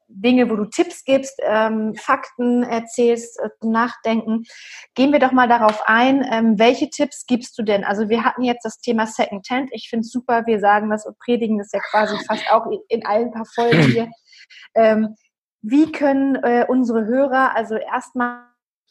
Dinge, 0.08 0.48
wo 0.48 0.56
du 0.56 0.64
Tipps 0.64 1.04
gibst, 1.04 1.40
ähm, 1.42 1.94
Fakten 1.94 2.62
erzählst, 2.62 3.38
äh, 3.38 3.50
Nachdenken. 3.62 4.44
Gehen 4.94 5.12
wir 5.12 5.18
doch 5.18 5.32
mal 5.32 5.48
darauf 5.48 5.82
ein, 5.86 6.26
ähm, 6.30 6.58
welche 6.58 6.88
Tipps 6.88 7.26
gibst 7.26 7.58
du 7.58 7.62
denn? 7.62 7.84
Also 7.84 8.08
wir 8.08 8.24
hatten 8.24 8.42
jetzt 8.42 8.64
das 8.64 8.78
Thema 8.78 9.06
Second 9.06 9.48
Hand. 9.50 9.68
Ich 9.72 9.90
finde 9.90 10.02
es 10.02 10.10
super, 10.10 10.46
wir 10.46 10.58
sagen 10.60 10.90
das 10.90 11.06
und 11.06 11.18
predigen 11.18 11.58
das 11.58 11.70
ja 11.72 11.80
quasi 11.90 12.16
fast 12.26 12.50
auch 12.50 12.66
in, 12.66 12.78
in 12.88 13.06
allen 13.06 13.30
paar 13.30 13.44
Folgen 13.44 13.82
hier. 13.82 14.10
Wie 15.62 15.90
können 15.92 16.36
äh, 16.36 16.64
unsere 16.68 17.06
Hörer 17.06 17.56
also 17.56 17.76
erstmal 17.76 18.46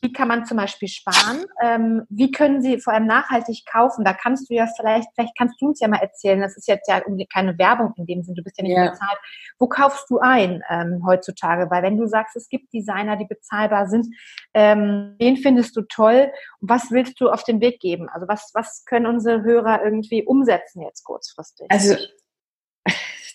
wie 0.05 0.13
kann 0.13 0.27
man 0.27 0.45
zum 0.45 0.57
Beispiel 0.57 0.87
sparen? 0.87 1.45
Ähm, 1.63 2.03
wie 2.09 2.29
können 2.29 2.61
sie 2.61 2.79
vor 2.79 2.93
allem 2.93 3.07
nachhaltig 3.07 3.63
kaufen? 3.65 4.05
Da 4.05 4.13
kannst 4.13 4.49
du 4.49 4.53
ja 4.53 4.67
vielleicht, 4.67 5.09
vielleicht 5.15 5.35
kannst 5.37 5.59
du 5.59 5.67
uns 5.67 5.79
ja 5.79 5.87
mal 5.87 6.01
erzählen, 6.01 6.41
das 6.41 6.55
ist 6.57 6.67
jetzt 6.67 6.87
ja 6.87 7.01
keine 7.33 7.57
Werbung 7.57 7.93
in 7.97 8.05
dem 8.05 8.21
Sinn, 8.21 8.35
du 8.35 8.43
bist 8.43 8.57
ja 8.57 8.63
nicht 8.63 8.77
yeah. 8.77 8.91
bezahlt. 8.91 9.17
Wo 9.57 9.67
kaufst 9.67 10.09
du 10.09 10.19
ein 10.19 10.61
ähm, 10.69 11.03
heutzutage? 11.07 11.71
Weil 11.71 11.81
wenn 11.81 11.97
du 11.97 12.07
sagst, 12.07 12.35
es 12.35 12.49
gibt 12.49 12.71
Designer, 12.71 13.17
die 13.17 13.25
bezahlbar 13.25 13.87
sind, 13.87 14.07
ähm, 14.53 15.15
wen 15.17 15.37
findest 15.37 15.75
du 15.75 15.81
toll? 15.81 16.31
Und 16.59 16.69
was 16.69 16.91
willst 16.91 17.19
du 17.19 17.29
auf 17.29 17.43
den 17.43 17.59
Weg 17.61 17.79
geben? 17.79 18.07
Also 18.09 18.27
was, 18.27 18.51
was 18.53 18.85
können 18.85 19.07
unsere 19.07 19.41
Hörer 19.41 19.83
irgendwie 19.83 20.23
umsetzen 20.23 20.83
jetzt 20.83 21.03
kurzfristig? 21.03 21.65
Also 21.69 21.95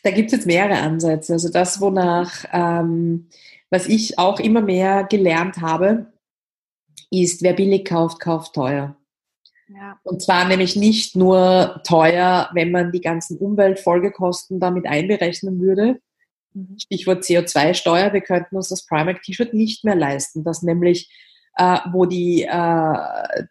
da 0.03 0.11
gibt 0.11 0.27
es 0.27 0.39
jetzt 0.39 0.47
mehrere 0.47 0.79
Ansätze. 0.79 1.35
Also 1.35 1.51
das, 1.51 1.81
wonach, 1.81 2.45
ähm, 2.53 3.29
was 3.71 3.87
ich 3.87 4.19
auch 4.19 4.41
immer 4.41 4.61
mehr 4.61 5.05
gelernt 5.05 5.61
habe, 5.61 6.13
ist, 7.11 7.43
wer 7.43 7.55
billig 7.55 7.85
kauft, 7.85 8.21
kauft 8.21 8.55
teuer. 8.55 8.97
Ja. 9.69 9.99
Und 10.03 10.23
zwar 10.23 10.49
nämlich 10.49 10.75
nicht 10.75 11.17
nur 11.17 11.81
teuer, 11.87 12.51
wenn 12.55 12.73
man 12.73 12.91
die 12.91 13.01
ganzen 13.01 13.39
Umweltfolgekosten 13.39 14.59
damit 14.59 14.87
einberechnen 14.87 15.61
würde. 15.61 16.01
Mhm. 16.55 16.77
Stichwort 16.79 17.23
CO2-Steuer. 17.23 18.13
Wir 18.13 18.21
könnten 18.21 18.57
uns 18.57 18.69
das 18.69 18.85
Primark-T-Shirt 18.87 19.55
nicht 19.55 19.85
mehr 19.85 19.95
leisten, 19.95 20.43
das 20.43 20.63
nämlich 20.63 21.09
äh, 21.57 21.79
wo 21.93 22.07
die, 22.07 22.43
äh, 22.43 22.95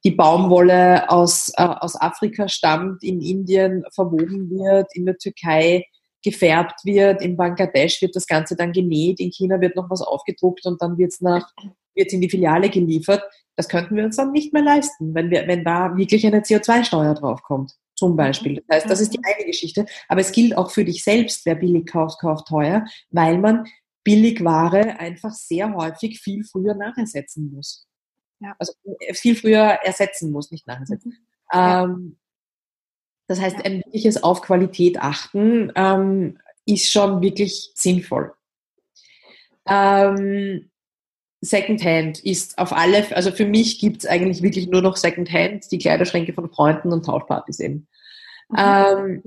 die 0.03 0.11
Baumwolle 0.11 1.09
aus, 1.09 1.49
äh, 1.57 1.63
aus 1.63 1.99
Afrika 1.99 2.47
stammt, 2.47 3.03
in 3.03 3.21
Indien 3.21 3.83
verwoben 3.93 4.49
wird, 4.49 4.95
in 4.95 5.05
der 5.05 5.17
Türkei 5.17 5.85
gefärbt 6.23 6.83
wird, 6.83 7.21
in 7.21 7.37
Bangladesch 7.37 8.01
wird 8.01 8.15
das 8.15 8.27
Ganze 8.27 8.55
dann 8.55 8.71
genäht, 8.71 9.19
in 9.19 9.31
China 9.31 9.61
wird 9.61 9.75
noch 9.75 9.89
was 9.89 10.01
aufgedruckt 10.01 10.65
und 10.65 10.81
dann 10.81 10.97
wird 10.97 11.11
es 11.11 11.21
nach 11.21 11.51
wird 11.99 12.13
in 12.13 12.21
die 12.21 12.29
Filiale 12.29 12.69
geliefert. 12.69 13.23
Das 13.55 13.67
könnten 13.67 13.95
wir 13.95 14.05
uns 14.05 14.15
dann 14.15 14.31
nicht 14.31 14.53
mehr 14.53 14.63
leisten, 14.63 15.13
wenn, 15.13 15.29
wir, 15.29 15.47
wenn 15.47 15.63
da 15.63 15.95
wirklich 15.95 16.25
eine 16.25 16.39
CO2-Steuer 16.39 17.13
draufkommt, 17.13 17.73
zum 17.95 18.15
Beispiel. 18.15 18.63
Das 18.67 18.77
heißt, 18.77 18.89
das 18.89 19.01
ist 19.01 19.13
die 19.13 19.19
eine 19.21 19.45
Geschichte. 19.45 19.85
Aber 20.07 20.21
es 20.21 20.31
gilt 20.31 20.57
auch 20.57 20.71
für 20.71 20.85
dich 20.85 21.03
selbst, 21.03 21.45
wer 21.45 21.55
billig 21.55 21.87
kauft, 21.87 22.19
kauft 22.21 22.47
teuer, 22.47 22.85
weil 23.11 23.37
man 23.37 23.65
Billigware 24.05 24.97
einfach 24.99 25.33
sehr 25.33 25.73
häufig 25.73 26.21
viel 26.21 26.45
früher 26.45 26.73
nachersetzen 26.73 27.51
muss. 27.51 27.85
Ja. 28.39 28.55
Also 28.57 28.73
äh, 28.99 29.13
viel 29.13 29.35
früher 29.35 29.79
ersetzen 29.83 30.31
muss, 30.31 30.51
nicht 30.51 30.65
nachersetzen. 30.65 31.11
Mhm. 31.11 31.17
Ja. 31.51 31.83
Ähm, 31.83 32.18
das 33.29 33.39
heißt, 33.39 33.63
ein 33.63 33.83
wirkliches 33.85 34.23
auf 34.23 34.41
Qualität 34.41 34.99
achten 34.99 35.71
ähm, 35.75 36.39
ist 36.65 36.91
schon 36.91 37.21
wirklich 37.21 37.71
sinnvoll. 37.75 38.33
Ähm, 39.67 40.71
Secondhand 41.39 42.19
ist 42.25 42.57
auf 42.57 42.73
alle, 42.73 43.15
also 43.15 43.31
für 43.31 43.45
mich 43.45 43.79
gibt 43.79 43.97
es 43.97 44.09
eigentlich 44.09 44.41
wirklich 44.41 44.67
nur 44.67 44.81
noch 44.81 44.97
Secondhand, 44.97 45.71
die 45.71 45.77
Kleiderschränke 45.77 46.33
von 46.33 46.49
Freunden 46.49 46.91
und 46.91 47.05
Tauschpartys 47.05 47.59
eben. 47.59 47.87
Ähm, 48.57 49.21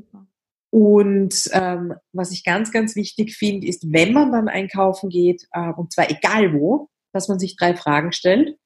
und 0.71 1.49
ähm, 1.53 1.95
was 2.13 2.33
ich 2.33 2.43
ganz, 2.43 2.73
ganz 2.73 2.97
wichtig 2.97 3.37
finde, 3.37 3.69
ist, 3.69 3.93
wenn 3.93 4.13
man 4.13 4.33
dann 4.33 4.49
einkaufen 4.49 5.11
geht, 5.11 5.47
äh, 5.53 5.71
und 5.71 5.93
zwar 5.93 6.11
egal 6.11 6.53
wo, 6.55 6.89
dass 7.13 7.29
man 7.29 7.39
sich 7.39 7.57
drei 7.57 7.77
Fragen 7.77 8.11
stellt. 8.11 8.59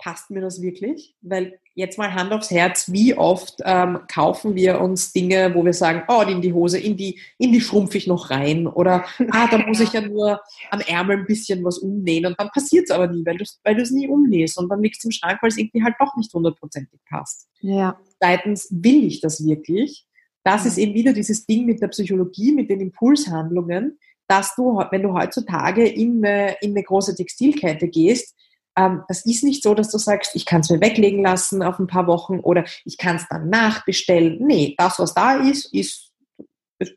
Ja 0.00 0.10
passt 0.10 0.30
mir 0.30 0.40
das 0.40 0.60
wirklich? 0.60 1.14
Weil 1.20 1.60
jetzt 1.74 1.98
mal 1.98 2.14
Hand 2.14 2.32
aufs 2.32 2.50
Herz, 2.50 2.90
wie 2.90 3.16
oft 3.16 3.60
ähm, 3.64 4.00
kaufen 4.12 4.54
wir 4.54 4.80
uns 4.80 5.12
Dinge, 5.12 5.54
wo 5.54 5.64
wir 5.64 5.72
sagen, 5.72 6.02
oh, 6.08 6.22
in 6.22 6.40
die 6.40 6.52
Hose, 6.52 6.78
in 6.78 6.96
die, 6.96 7.20
in 7.38 7.52
die 7.52 7.60
schrumpfe 7.60 7.98
ich 7.98 8.06
noch 8.06 8.30
rein 8.30 8.66
oder 8.66 9.04
ah, 9.30 9.46
da 9.48 9.58
muss 9.58 9.80
ich 9.80 9.92
ja 9.92 10.00
nur 10.00 10.40
am 10.70 10.80
Ärmel 10.80 11.18
ein 11.18 11.26
bisschen 11.26 11.62
was 11.64 11.78
umnähen 11.78 12.26
und 12.26 12.34
dann 12.38 12.48
passiert 12.48 12.84
es 12.84 12.90
aber 12.90 13.06
nie, 13.08 13.24
weil 13.24 13.36
du 13.36 13.44
es 13.44 13.60
weil 13.62 13.76
nie 13.90 14.08
umnähst 14.08 14.58
und 14.58 14.68
dann 14.68 14.82
liegt 14.82 14.96
es 14.98 15.04
im 15.04 15.10
Schrank, 15.10 15.38
weil 15.42 15.50
es 15.50 15.58
irgendwie 15.58 15.84
halt 15.84 15.94
doch 15.98 16.16
nicht 16.16 16.32
hundertprozentig 16.32 17.00
passt. 17.08 17.48
Ja. 17.60 17.98
Zweitens, 18.18 18.68
will 18.70 19.04
ich 19.04 19.20
das 19.20 19.44
wirklich? 19.44 20.06
Das 20.42 20.64
ist 20.64 20.78
eben 20.78 20.94
wieder 20.94 21.12
dieses 21.12 21.46
Ding 21.46 21.66
mit 21.66 21.82
der 21.82 21.88
Psychologie, 21.88 22.52
mit 22.52 22.70
den 22.70 22.80
Impulshandlungen, 22.80 23.98
dass 24.26 24.54
du, 24.54 24.82
wenn 24.90 25.02
du 25.02 25.12
heutzutage 25.12 25.86
in 25.86 26.24
eine, 26.24 26.56
in 26.62 26.70
eine 26.70 26.82
große 26.82 27.14
Textilkette 27.14 27.88
gehst, 27.88 28.34
ähm, 28.76 29.02
das 29.08 29.24
ist 29.26 29.44
nicht 29.44 29.62
so, 29.62 29.74
dass 29.74 29.90
du 29.90 29.98
sagst, 29.98 30.34
ich 30.34 30.46
kann 30.46 30.60
es 30.60 30.70
mir 30.70 30.80
weglegen 30.80 31.22
lassen 31.22 31.62
auf 31.62 31.78
ein 31.78 31.86
paar 31.86 32.06
Wochen 32.06 32.40
oder 32.40 32.64
ich 32.84 32.98
kann 32.98 33.16
es 33.16 33.26
dann 33.28 33.48
nachbestellen. 33.48 34.38
Nee, 34.46 34.74
das, 34.78 34.98
was 34.98 35.14
da 35.14 35.36
ist, 35.36 35.72
ist, 35.74 36.12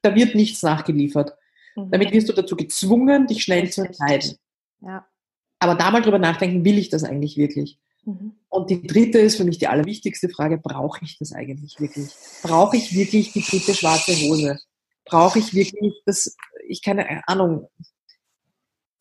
da 0.01 0.15
wird 0.15 0.36
nichts 0.36 0.62
nachgeliefert. 0.62 1.33
Mhm. 1.75 1.91
Damit 1.91 2.12
wirst 2.12 2.29
du 2.29 2.33
dazu 2.33 2.55
gezwungen, 2.55 3.27
dich 3.27 3.43
schnell 3.43 3.69
zu 3.71 3.86
entscheiden. 3.86 4.38
Ja. 4.81 5.05
Aber 5.59 5.75
da 5.75 5.91
mal 5.91 6.01
drüber 6.01 6.19
nachdenken, 6.19 6.65
will 6.65 6.77
ich 6.77 6.89
das 6.89 7.03
eigentlich 7.03 7.38
wirklich? 7.38 7.79
Mhm. 8.05 8.33
Und 8.49 8.69
die 8.69 8.86
dritte 8.86 9.19
ist 9.19 9.38
für 9.38 9.45
mich 9.45 9.57
die 9.57 9.67
allerwichtigste 9.67 10.29
Frage, 10.29 10.57
brauche 10.57 11.03
ich 11.03 11.17
das 11.17 11.31
eigentlich 11.31 11.79
wirklich? 11.79 12.09
Brauche 12.43 12.77
ich 12.77 12.93
wirklich 12.95 13.33
die 13.33 13.41
dritte 13.41 13.73
schwarze 13.73 14.13
Hose? 14.13 14.59
Brauche 15.05 15.39
ich 15.39 15.53
wirklich 15.53 15.93
das, 16.05 16.36
ich 16.67 16.81
keine 16.81 17.27
Ahnung, 17.27 17.67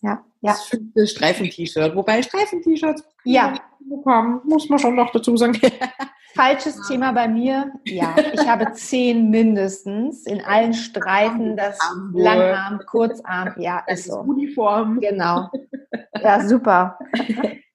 ja, 0.02 0.24
ja. 0.40 0.52
Das 0.52 0.64
fünfte 0.64 1.06
Streifen-T-Shirt. 1.06 1.94
Wobei 1.94 2.22
Streifen-T-Shirts 2.22 3.04
ja. 3.24 3.54
bekommen, 3.88 4.40
muss 4.44 4.68
man 4.68 4.78
schon 4.78 4.96
noch 4.96 5.10
dazu 5.12 5.36
sagen. 5.36 5.58
Falsches 6.34 6.76
ja. 6.76 6.82
Thema 6.88 7.12
bei 7.12 7.28
mir. 7.28 7.72
Ja, 7.84 8.14
ich 8.32 8.48
habe 8.48 8.72
zehn 8.72 9.30
mindestens 9.30 10.26
in 10.26 10.40
allen 10.42 10.72
Streifen. 10.72 11.56
Das 11.56 11.78
Langarm, 12.14 12.80
Kurzarm. 12.86 13.54
Ja, 13.58 13.84
ist 13.86 14.06
so. 14.06 14.18
Uniform. 14.18 15.00
Genau. 15.00 15.50
Ja, 16.22 16.40
super. 16.46 16.98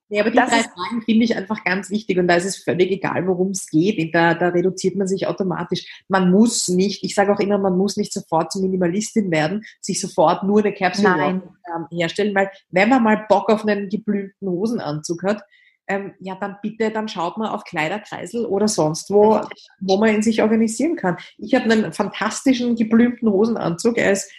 Nee, 0.10 0.22
aber 0.22 0.32
die 0.32 0.38
das 0.38 0.50
drei 0.50 0.64
Fragen 0.64 1.02
finde 1.04 1.26
ich 1.26 1.36
einfach 1.36 1.64
ganz 1.66 1.90
wichtig 1.90 2.18
und 2.18 2.28
da 2.28 2.36
ist 2.36 2.46
es 2.46 2.64
völlig 2.64 2.92
egal, 2.92 3.28
worum 3.28 3.50
es 3.50 3.68
geht. 3.68 4.16
Da, 4.16 4.36
da 4.36 4.50
reduziert 4.50 4.96
man 4.96 5.08
sich 5.08 5.28
automatisch. 5.28 6.04
Man 6.08 6.32
muss 6.32 6.70
nicht, 6.70 7.04
ich 7.04 7.14
sage 7.14 7.34
auch 7.34 7.40
immer, 7.40 7.58
man 7.58 7.78
muss 7.78 7.98
nicht 7.98 8.14
sofort 8.14 8.52
zur 8.52 8.62
Minimalistin 8.62 9.32
werden, 9.32 9.64
sich 9.82 10.00
sofort 10.00 10.44
nur 10.44 10.60
eine 10.60 10.74
Capsule 10.74 11.42
ähm, 11.76 11.88
herstellen, 11.92 12.34
weil 12.34 12.50
wenn 12.70 12.88
man 12.88 13.04
mal 13.04 13.26
Bock 13.28 13.50
auf 13.50 13.66
einen 13.66 13.90
geblümten 13.90 14.48
Hosenanzug 14.48 15.24
hat, 15.24 15.44
ähm, 15.90 16.14
ja, 16.20 16.36
dann 16.36 16.58
bitte, 16.62 16.92
dann 16.92 17.08
schaut 17.08 17.38
man 17.38 17.50
auf 17.50 17.64
Kleiderkreisel 17.64 18.46
oder 18.46 18.68
sonst 18.68 19.10
wo, 19.10 19.42
wo 19.80 19.98
man 19.98 20.16
ihn 20.16 20.22
sich 20.22 20.42
organisieren 20.42 20.96
kann. 20.96 21.18
Ich 21.38 21.54
habe 21.56 21.66
einen 21.66 21.94
fantastischen 21.94 22.76
geblümten 22.76 23.30
Hosenanzug. 23.30 23.98
Er 23.98 24.12
ist, 24.12 24.32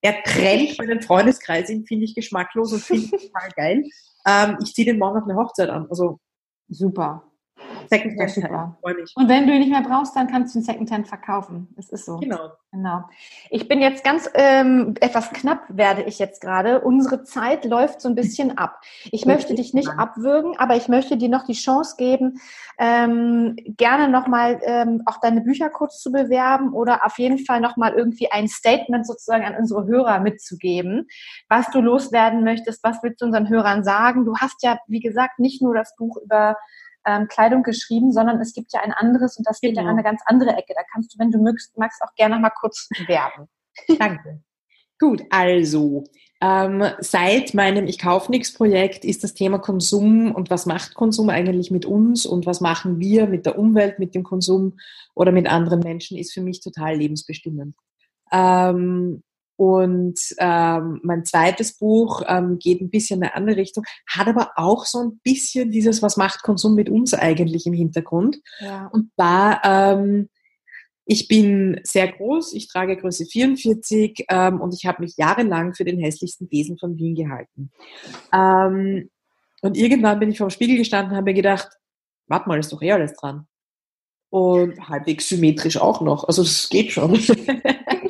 er 0.00 0.22
trennt 0.22 0.78
meinen 0.78 1.02
Freundeskreis, 1.02 1.70
ihn 1.70 1.86
finde 1.86 2.04
ich 2.04 2.14
geschmacklos 2.14 2.72
und 2.72 2.82
finde 2.82 3.04
ich 3.04 3.10
total 3.10 3.50
geil. 3.56 3.84
Ähm, 4.26 4.58
ich 4.62 4.74
ziehe 4.74 4.86
den 4.86 4.98
morgen 4.98 5.18
auf 5.18 5.24
eine 5.28 5.36
Hochzeit 5.36 5.70
an. 5.70 5.86
Also 5.88 6.18
super. 6.68 7.24
Secondhand, 7.88 8.30
super. 8.30 8.76
Und 8.82 9.28
wenn 9.28 9.46
du 9.46 9.52
ihn 9.52 9.60
nicht 9.60 9.70
mehr 9.70 9.82
brauchst, 9.82 10.16
dann 10.16 10.28
kannst 10.28 10.54
du 10.54 10.58
ihn 10.58 10.64
Secondhand 10.64 11.08
verkaufen. 11.08 11.68
Es 11.76 11.90
ist 11.90 12.06
so. 12.06 12.18
Genau. 12.18 12.50
Genau. 12.74 13.04
Ich 13.50 13.68
bin 13.68 13.80
jetzt 13.80 14.02
ganz 14.02 14.28
ähm, 14.34 14.96
etwas 15.00 15.30
knapp, 15.30 15.62
werde 15.68 16.02
ich 16.02 16.18
jetzt 16.18 16.40
gerade. 16.40 16.80
Unsere 16.80 17.22
Zeit 17.22 17.64
läuft 17.64 18.00
so 18.00 18.08
ein 18.08 18.16
bisschen 18.16 18.58
ab. 18.58 18.80
Ich 19.12 19.26
möchte 19.26 19.54
dich 19.54 19.74
nicht 19.74 19.90
abwürgen, 19.90 20.58
aber 20.58 20.74
ich 20.74 20.88
möchte 20.88 21.16
dir 21.16 21.28
noch 21.28 21.46
die 21.46 21.52
Chance 21.52 21.94
geben, 21.96 22.40
ähm, 22.76 23.54
gerne 23.76 24.08
nochmal 24.08 24.60
ähm, 24.64 25.02
auch 25.06 25.20
deine 25.20 25.42
Bücher 25.42 25.70
kurz 25.70 26.00
zu 26.00 26.10
bewerben 26.10 26.72
oder 26.72 27.06
auf 27.06 27.16
jeden 27.20 27.38
Fall 27.38 27.60
nochmal 27.60 27.92
irgendwie 27.92 28.32
ein 28.32 28.48
Statement 28.48 29.06
sozusagen 29.06 29.44
an 29.44 29.54
unsere 29.54 29.86
Hörer 29.86 30.18
mitzugeben, 30.18 31.06
was 31.48 31.70
du 31.70 31.80
loswerden 31.80 32.42
möchtest, 32.42 32.82
was 32.82 33.00
willst 33.04 33.20
du 33.20 33.26
unseren 33.26 33.48
Hörern 33.48 33.84
sagen. 33.84 34.24
Du 34.24 34.36
hast 34.38 34.64
ja, 34.64 34.80
wie 34.88 35.00
gesagt, 35.00 35.38
nicht 35.38 35.62
nur 35.62 35.76
das 35.76 35.94
Buch 35.94 36.16
über 36.24 36.56
ähm, 37.06 37.28
Kleidung 37.28 37.62
geschrieben, 37.62 38.12
sondern 38.12 38.40
es 38.40 38.54
gibt 38.54 38.72
ja 38.72 38.80
ein 38.80 38.92
anderes 38.92 39.36
und 39.36 39.46
das 39.46 39.60
geht 39.60 39.72
genau. 39.72 39.82
ja 39.82 39.90
in 39.90 39.98
eine 39.98 40.04
ganz 40.04 40.22
andere 40.26 40.50
Ecke. 40.50 40.74
Da 40.74 40.82
kannst 40.92 41.14
du, 41.14 41.18
wenn 41.18 41.30
du 41.30 41.38
mögst, 41.42 41.76
magst, 41.76 42.02
auch 42.02 42.14
gerne 42.16 42.34
noch 42.36 42.42
mal 42.42 42.50
kurz 42.50 42.88
werben. 43.06 43.48
Danke. 43.98 44.42
Gut, 44.98 45.22
also 45.30 46.04
ähm, 46.40 46.84
seit 47.00 47.54
meinem 47.54 47.86
Ich 47.86 47.98
kauf 47.98 48.28
nix 48.28 48.52
Projekt 48.52 49.04
ist 49.04 49.24
das 49.24 49.34
Thema 49.34 49.58
Konsum 49.58 50.34
und 50.34 50.50
was 50.50 50.66
macht 50.66 50.94
Konsum 50.94 51.30
eigentlich 51.30 51.70
mit 51.70 51.84
uns 51.84 52.26
und 52.26 52.46
was 52.46 52.60
machen 52.60 53.00
wir 53.00 53.26
mit 53.26 53.46
der 53.46 53.58
Umwelt, 53.58 53.98
mit 53.98 54.14
dem 54.14 54.22
Konsum 54.22 54.78
oder 55.14 55.32
mit 55.32 55.48
anderen 55.48 55.80
Menschen, 55.80 56.18
ist 56.18 56.32
für 56.32 56.42
mich 56.42 56.60
total 56.60 56.96
lebensbestimmend. 56.96 57.74
Ähm, 58.30 59.22
und 59.56 60.18
ähm, 60.38 61.00
mein 61.02 61.24
zweites 61.24 61.76
Buch 61.76 62.22
ähm, 62.26 62.58
geht 62.58 62.80
ein 62.80 62.90
bisschen 62.90 63.18
in 63.18 63.24
eine 63.24 63.34
andere 63.36 63.56
Richtung, 63.56 63.84
hat 64.06 64.26
aber 64.26 64.50
auch 64.56 64.84
so 64.84 64.98
ein 64.98 65.20
bisschen 65.22 65.70
dieses, 65.70 66.02
was 66.02 66.16
macht 66.16 66.42
Konsum 66.42 66.74
mit 66.74 66.88
uns 66.88 67.14
eigentlich 67.14 67.66
im 67.66 67.72
Hintergrund. 67.72 68.40
Ja. 68.60 68.86
Und 68.88 69.10
war, 69.16 69.60
ähm, 69.64 70.28
Ich 71.06 71.28
bin 71.28 71.80
sehr 71.84 72.10
groß, 72.10 72.54
ich 72.54 72.68
trage 72.68 72.96
Größe 72.96 73.26
44 73.26 74.24
ähm, 74.30 74.60
und 74.60 74.74
ich 74.74 74.86
habe 74.86 75.02
mich 75.02 75.16
jahrelang 75.16 75.74
für 75.74 75.84
den 75.84 76.00
hässlichsten 76.00 76.48
Besen 76.48 76.78
von 76.78 76.96
Wien 76.96 77.14
gehalten. 77.14 77.70
Ähm, 78.32 79.10
und 79.60 79.76
irgendwann 79.76 80.18
bin 80.18 80.30
ich 80.30 80.38
vor 80.38 80.48
dem 80.48 80.50
Spiegel 80.50 80.78
gestanden 80.78 81.10
und 81.10 81.16
habe 81.16 81.30
mir 81.30 81.34
gedacht, 81.34 81.68
warte 82.26 82.48
mal, 82.48 82.58
ist 82.58 82.72
doch 82.72 82.82
eh 82.82 82.92
alles 82.92 83.14
dran. 83.14 83.46
Und 84.30 84.88
halbwegs 84.88 85.28
symmetrisch 85.28 85.76
auch 85.76 86.00
noch. 86.00 86.24
Also 86.24 86.42
das 86.42 86.68
geht 86.68 86.90
schon. 86.90 87.14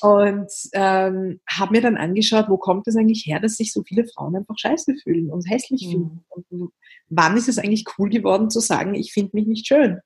und 0.00 0.50
ähm, 0.72 1.40
habe 1.48 1.72
mir 1.72 1.80
dann 1.80 1.96
angeschaut, 1.96 2.46
wo 2.48 2.56
kommt 2.56 2.86
es 2.88 2.96
eigentlich 2.96 3.24
her, 3.26 3.40
dass 3.40 3.56
sich 3.56 3.72
so 3.72 3.82
viele 3.82 4.06
Frauen 4.06 4.36
einfach 4.36 4.58
scheiße 4.58 4.94
fühlen 5.02 5.30
und 5.30 5.48
hässlich 5.48 5.86
mhm. 5.86 5.90
finden. 5.90 6.24
Und 6.28 6.72
wann 7.08 7.36
ist 7.36 7.48
es 7.48 7.58
eigentlich 7.58 7.84
cool 7.98 8.08
geworden 8.08 8.50
zu 8.50 8.60
sagen, 8.60 8.94
ich 8.94 9.12
finde 9.12 9.30
mich 9.34 9.46
nicht 9.46 9.66
schön? 9.66 10.00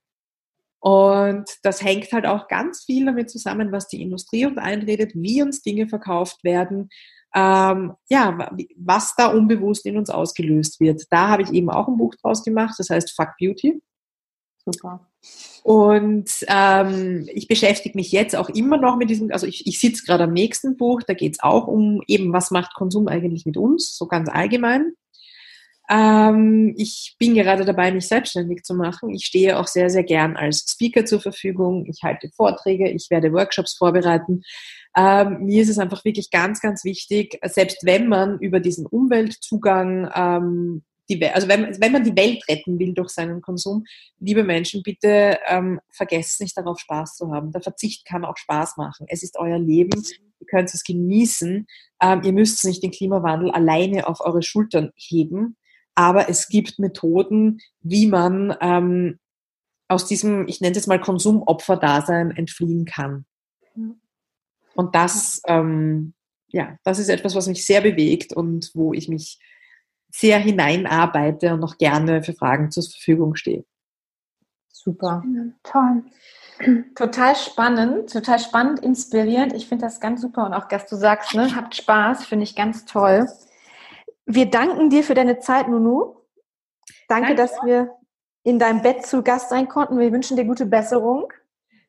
Und 0.81 1.45
das 1.63 1.83
hängt 1.83 2.11
halt 2.13 2.27
auch 2.27 2.49
ganz 2.49 2.85
viel 2.85 3.05
damit 3.05 3.31
zusammen, 3.31 3.71
was 3.71 3.89
die 3.89 4.01
Industrie 4.03 4.47
uns 4.47 4.57
einredet, 4.57 5.13
wie 5.15 5.43
uns 5.43 5.61
Dinge 5.61 5.89
verkauft 5.89 6.43
werden, 6.43 6.89
ähm, 7.35 7.93
ja, 8.09 8.51
was 8.77 9.15
da 9.15 9.29
unbewusst 9.29 9.85
in 9.87 9.99
uns 9.99 10.09
ausgelöst 10.11 10.81
wird. 10.81 11.03
Da 11.11 11.29
habe 11.29 11.43
ich 11.43 11.53
eben 11.53 11.71
auch 11.71 11.87
ein 11.87 11.99
Buch 11.99 12.15
draus 12.17 12.43
gemacht, 12.43 12.77
das 12.79 12.89
heißt 12.89 13.15
Fuck 13.15 13.35
Beauty. 13.39 13.83
Super. 14.65 15.10
Und 15.63 16.31
ähm, 16.49 17.29
ich 17.33 17.47
beschäftige 17.47 17.97
mich 17.97 18.13
jetzt 18.13 18.35
auch 18.35 18.49
immer 18.49 18.79
noch 18.79 18.97
mit 18.97 19.11
diesem, 19.11 19.31
also 19.31 19.47
ich, 19.47 19.67
ich 19.67 19.79
sitze 19.79 20.05
gerade 20.05 20.25
am 20.25 20.33
nächsten 20.33 20.77
Buch, 20.77 21.03
da 21.07 21.15
geht 21.15 21.35
es 21.35 21.43
auch 21.43 21.67
um 21.67 22.03
eben, 22.07 22.33
was 22.33 22.51
macht 22.51 22.75
Konsum 22.75 23.09
eigentlich 23.09 23.45
mit 23.45 23.57
uns, 23.57 23.97
so 23.97 24.07
ganz 24.07 24.29
allgemein. 24.31 24.93
Ähm, 25.91 26.75
ich 26.79 27.17
bin 27.19 27.35
gerade 27.35 27.65
dabei, 27.65 27.91
mich 27.91 28.07
selbstständig 28.07 28.63
zu 28.63 28.75
machen. 28.75 29.11
Ich 29.11 29.27
stehe 29.27 29.59
auch 29.59 29.67
sehr, 29.67 29.91
sehr 29.91 30.05
gern 30.05 30.37
als 30.37 30.65
Speaker 30.71 31.05
zur 31.05 31.21
Verfügung. 31.21 31.85
Ich 31.87 32.05
halte 32.05 32.31
Vorträge, 32.31 32.89
ich 32.89 33.09
werde 33.11 33.33
Workshops 33.33 33.75
vorbereiten. 33.75 34.43
Ähm, 34.97 35.45
mir 35.45 35.63
ist 35.63 35.69
es 35.69 35.79
einfach 35.79 36.05
wirklich 36.05 36.31
ganz, 36.31 36.61
ganz 36.61 36.85
wichtig, 36.85 37.39
selbst 37.45 37.79
wenn 37.85 38.09
man 38.09 38.39
über 38.39 38.61
diesen 38.61 38.87
Umweltzugang 38.87 40.11
ähm, 40.15 40.83
die, 41.11 41.27
also 41.27 41.49
wenn, 41.49 41.81
wenn 41.81 41.93
man 41.93 42.05
die 42.05 42.17
Welt 42.17 42.43
retten 42.49 42.79
will 42.79 42.95
durch 42.95 43.11
seinen 43.11 43.43
Konsum, 43.43 43.85
liebe 44.19 44.45
Menschen, 44.45 44.83
bitte 44.83 45.39
ähm, 45.47 45.81
vergesst 45.91 46.41
nicht 46.41 46.57
darauf 46.57 46.79
Spaß 46.79 47.17
zu 47.17 47.33
haben. 47.33 47.53
Der 47.53 47.63
Verzicht 47.63 48.07
kann 48.07 48.25
auch 48.25 48.37
Spaß 48.37 48.77
machen. 48.77 49.07
Es 49.09 49.23
ist 49.23 49.37
euer 49.39 49.59
Leben, 49.59 50.03
ihr 50.41 50.47
könnt 50.47 50.73
es 50.73 50.85
genießen. 50.85 51.67
Ähm, 52.03 52.23
ihr 52.23 52.33
müsst 52.33 52.65
nicht 52.65 52.83
den 52.83 52.91
Klimawandel 52.91 53.51
alleine 53.51 54.07
auf 54.07 54.21
eure 54.21 54.43
Schultern 54.43 54.91
heben 54.97 55.57
aber 56.01 56.31
es 56.31 56.49
gibt 56.49 56.79
Methoden, 56.79 57.61
wie 57.83 58.07
man 58.07 58.57
ähm, 58.63 59.19
aus 59.89 60.07
diesem, 60.07 60.49
ich 60.49 60.63
nenne 60.63 60.77
es 60.77 60.87
mal 60.87 60.99
Konsumopfer-Dasein 60.99 62.31
entfliehen 62.31 62.87
kann. 62.87 63.27
Und 64.75 64.95
das, 64.95 65.43
ähm, 65.47 66.15
ja, 66.49 66.79
das 66.85 66.99
ist 67.01 67.11
etwas, 67.11 67.35
was 67.35 67.49
mich 67.49 67.67
sehr 67.67 67.83
bewegt 67.83 68.33
und 68.33 68.71
wo 68.73 68.95
ich 68.95 69.09
mich 69.09 69.39
sehr 70.11 70.39
hineinarbeite 70.39 71.55
und 71.55 71.61
noch 71.61 71.79
gerne 71.79 72.23
für 72.23 72.33
Fragen 72.33 72.71
zur 72.71 72.83
Verfügung 72.83 73.37
stehe. 73.37 73.65
Super. 74.69 75.23
Toll. 75.63 76.05
Total 76.95 77.37
spannend, 77.37 78.13
total 78.13 78.39
spannend, 78.39 78.81
inspirierend. 78.81 79.55
Ich 79.55 79.67
finde 79.67 79.87
das 79.87 80.01
ganz 80.01 80.21
super 80.21 80.45
und 80.45 80.53
auch, 80.53 80.69
dass 80.69 80.87
du 80.87 80.97
sagst, 80.97 81.35
ne, 81.35 81.55
habt 81.57 81.75
Spaß, 81.75 82.27
finde 82.27 82.45
ich 82.45 82.55
ganz 82.55 82.85
toll. 82.85 83.27
Wir 84.27 84.51
danken 84.51 84.91
dir 84.91 85.03
für 85.03 85.15
deine 85.15 85.39
Zeit, 85.39 85.69
Nunu. 85.69 86.17
Danke, 87.09 87.29
Danke, 87.29 87.35
dass 87.35 87.53
wir 87.65 87.97
in 88.43 88.59
deinem 88.59 88.83
Bett 88.83 89.07
zu 89.07 89.23
Gast 89.23 89.49
sein 89.49 89.69
konnten. 89.69 89.99
Wir 89.99 90.13
wünschen 90.13 90.37
dir 90.37 90.45
gute 90.45 90.67
Besserung. 90.67 91.33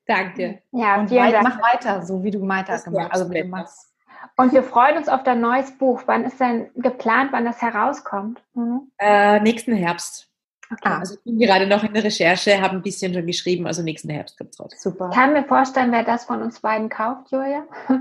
Danke. 0.07 0.61
Ja, 0.71 0.99
und 0.99 1.11
weit, 1.11 1.43
mach 1.43 1.61
weiter, 1.61 2.05
so 2.05 2.23
wie 2.23 2.31
du 2.31 2.45
weiter 2.47 2.79
gemacht 2.79 3.11
also 3.11 3.29
wie 3.29 3.41
du 3.41 3.47
machst. 3.47 3.90
Und 4.37 4.53
wir 4.53 4.63
freuen 4.63 4.97
uns 4.97 5.09
auf 5.09 5.23
dein 5.23 5.41
neues 5.41 5.77
Buch. 5.77 6.03
Wann 6.05 6.23
ist 6.25 6.39
denn 6.39 6.69
geplant, 6.75 7.31
wann 7.31 7.45
das 7.45 7.61
herauskommt? 7.61 8.41
Mhm. 8.53 8.91
Äh, 8.97 9.39
nächsten 9.39 9.73
Herbst. 9.73 10.31
Okay. 10.71 10.81
Ah, 10.83 10.99
also 10.99 11.15
ich 11.15 11.23
bin 11.23 11.37
gerade 11.37 11.67
noch 11.67 11.83
in 11.83 11.93
der 11.93 12.03
Recherche, 12.03 12.61
habe 12.61 12.75
ein 12.77 12.81
bisschen 12.81 13.13
schon 13.13 13.27
geschrieben, 13.27 13.67
also 13.67 13.83
nächsten 13.83 14.09
Herbst 14.09 14.37
kommt 14.37 14.53
es 14.53 14.59
raus. 14.59 14.71
Super. 14.77 15.09
Kann 15.09 15.33
mir 15.33 15.43
vorstellen, 15.43 15.91
wer 15.91 16.03
das 16.03 16.23
von 16.23 16.41
uns 16.41 16.61
beiden 16.61 16.87
kauft, 16.87 17.29
Julia? 17.31 17.65
du 17.89 17.99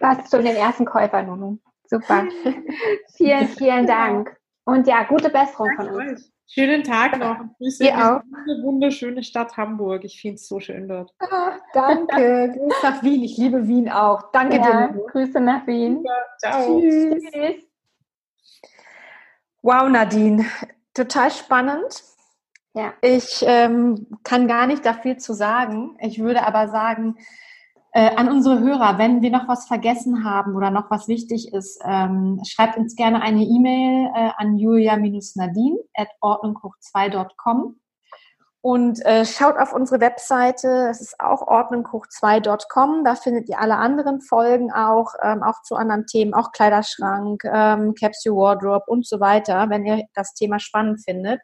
hast 0.00 0.30
schon 0.30 0.44
den 0.44 0.56
ersten 0.56 0.86
Käufer, 0.86 1.22
Nunu. 1.22 1.58
Super. 1.84 2.26
vielen, 3.16 3.48
vielen 3.48 3.86
Dank. 3.86 4.34
Und 4.64 4.86
ja, 4.86 5.02
gute 5.02 5.28
Besserung 5.28 5.68
von 5.76 5.88
uns. 5.88 6.31
Schönen 6.46 6.82
Tag 6.84 7.18
noch. 7.18 7.38
Grüße 7.58 7.84
Ihr 7.84 7.96
auch. 7.96 8.20
Diese 8.46 8.62
wunderschöne 8.62 9.22
Stadt 9.22 9.56
Hamburg. 9.56 10.04
Ich 10.04 10.20
finde 10.20 10.34
es 10.34 10.46
so 10.46 10.60
schön 10.60 10.86
dort. 10.86 11.12
Ah, 11.18 11.56
danke. 11.72 12.52
Grüße 12.56 12.76
nach 12.82 13.02
Wien. 13.02 13.22
Ich 13.22 13.38
liebe 13.38 13.66
Wien 13.66 13.88
auch. 13.88 14.30
Danke 14.32 14.56
ja, 14.56 14.88
dir. 14.88 15.02
Grüße 15.10 15.40
nach 15.40 15.66
Wien. 15.66 16.04
Ciao. 16.38 16.80
Tschüss. 16.80 17.22
Tschüss. 17.32 17.64
Wow, 19.62 19.88
Nadine. 19.88 20.44
Total 20.92 21.30
spannend. 21.30 22.02
Ja. 22.74 22.94
Ich 23.00 23.44
ähm, 23.46 24.06
kann 24.24 24.48
gar 24.48 24.66
nicht 24.66 24.84
da 24.84 24.94
viel 24.94 25.18
zu 25.18 25.34
sagen. 25.34 25.96
Ich 26.00 26.18
würde 26.18 26.46
aber 26.46 26.68
sagen, 26.68 27.16
äh, 27.92 28.14
an 28.16 28.30
unsere 28.30 28.60
Hörer, 28.60 28.98
wenn 28.98 29.22
wir 29.22 29.30
noch 29.30 29.48
was 29.48 29.66
vergessen 29.66 30.24
haben 30.24 30.56
oder 30.56 30.70
noch 30.70 30.90
was 30.90 31.08
wichtig 31.08 31.52
ist, 31.52 31.80
ähm, 31.84 32.40
schreibt 32.46 32.76
uns 32.78 32.96
gerne 32.96 33.20
eine 33.22 33.42
E-Mail 33.42 34.10
äh, 34.14 34.30
an 34.36 34.56
julia-nadine 34.56 35.78
at 35.94 36.08
ordnunghoch2.com 36.22 37.76
und 38.64 39.04
äh, 39.04 39.26
schaut 39.26 39.56
auf 39.58 39.72
unsere 39.72 40.00
Webseite, 40.00 40.88
es 40.88 41.00
ist 41.00 41.18
auch 41.18 41.48
ordnunghoch2.com, 41.48 43.04
da 43.04 43.16
findet 43.16 43.48
ihr 43.48 43.58
alle 43.58 43.76
anderen 43.76 44.20
Folgen 44.20 44.72
auch, 44.72 45.14
ähm, 45.20 45.42
auch 45.42 45.62
zu 45.62 45.74
anderen 45.74 46.06
Themen, 46.06 46.32
auch 46.32 46.52
Kleiderschrank, 46.52 47.42
ähm, 47.44 47.94
Capsule 47.98 48.36
Wardrobe 48.36 48.84
und 48.86 49.04
so 49.04 49.18
weiter. 49.18 49.68
Wenn 49.68 49.84
ihr 49.84 50.04
das 50.14 50.34
Thema 50.34 50.60
spannend 50.60 51.02
findet, 51.04 51.40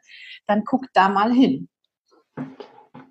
dann 0.47 0.63
guckt 0.63 0.89
da 0.93 1.09
mal 1.09 1.33
hin. 1.33 1.67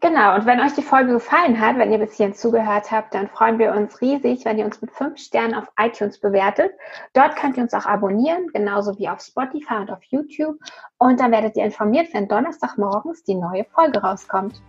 Genau, 0.01 0.37
und 0.37 0.47
wenn 0.47 0.61
euch 0.61 0.75
die 0.75 0.83
Folge 0.83 1.13
gefallen 1.13 1.61
hat, 1.61 1.77
wenn 1.77 1.91
ihr 1.91 1.99
bis 1.99 2.15
hierhin 2.15 2.35
zugehört 2.35 2.91
habt, 2.93 3.15
dann 3.15 3.29
freuen 3.29 3.59
wir 3.59 3.73
uns 3.75 4.01
riesig, 4.01 4.45
wenn 4.45 4.59
ihr 4.59 4.65
uns 4.65 4.81
mit 4.81 4.93
fünf 4.93 5.19
Sternen 5.19 5.55
auf 5.55 5.65
iTunes 5.77 6.21
bewertet. 6.21 6.73
Dort 7.15 7.35
könnt 7.35 7.57
ihr 7.57 7.65
uns 7.65 7.75
auch 7.75 7.87
abonnieren, 7.87 8.47
genauso 8.53 8.97
wie 8.99 9.09
auf 9.09 9.21
Spotify 9.21 9.75
und 9.81 9.91
auf 9.91 10.03
YouTube. 10.05 10.57
Und 10.99 11.19
dann 11.19 11.33
werdet 11.33 11.57
ihr 11.57 11.65
informiert, 11.65 12.09
wenn 12.13 12.29
Donnerstagmorgens 12.29 13.25
die 13.25 13.35
neue 13.35 13.65
Folge 13.65 14.01
rauskommt. 14.01 14.63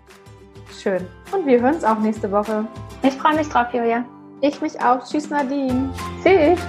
Schön. 0.72 1.06
Und 1.32 1.46
wir 1.46 1.62
hören 1.62 1.76
uns 1.76 1.84
auch 1.84 2.00
nächste 2.00 2.32
Woche. 2.32 2.66
Ich 3.04 3.14
freue 3.14 3.36
mich 3.36 3.50
drauf, 3.50 3.68
Julia. 3.72 4.06
Ich 4.42 4.60
mich 4.62 4.82
auch. 4.82 5.04
Tschüss, 5.04 5.30
Nadine. 5.30 5.94
Tschüss. 6.24 6.60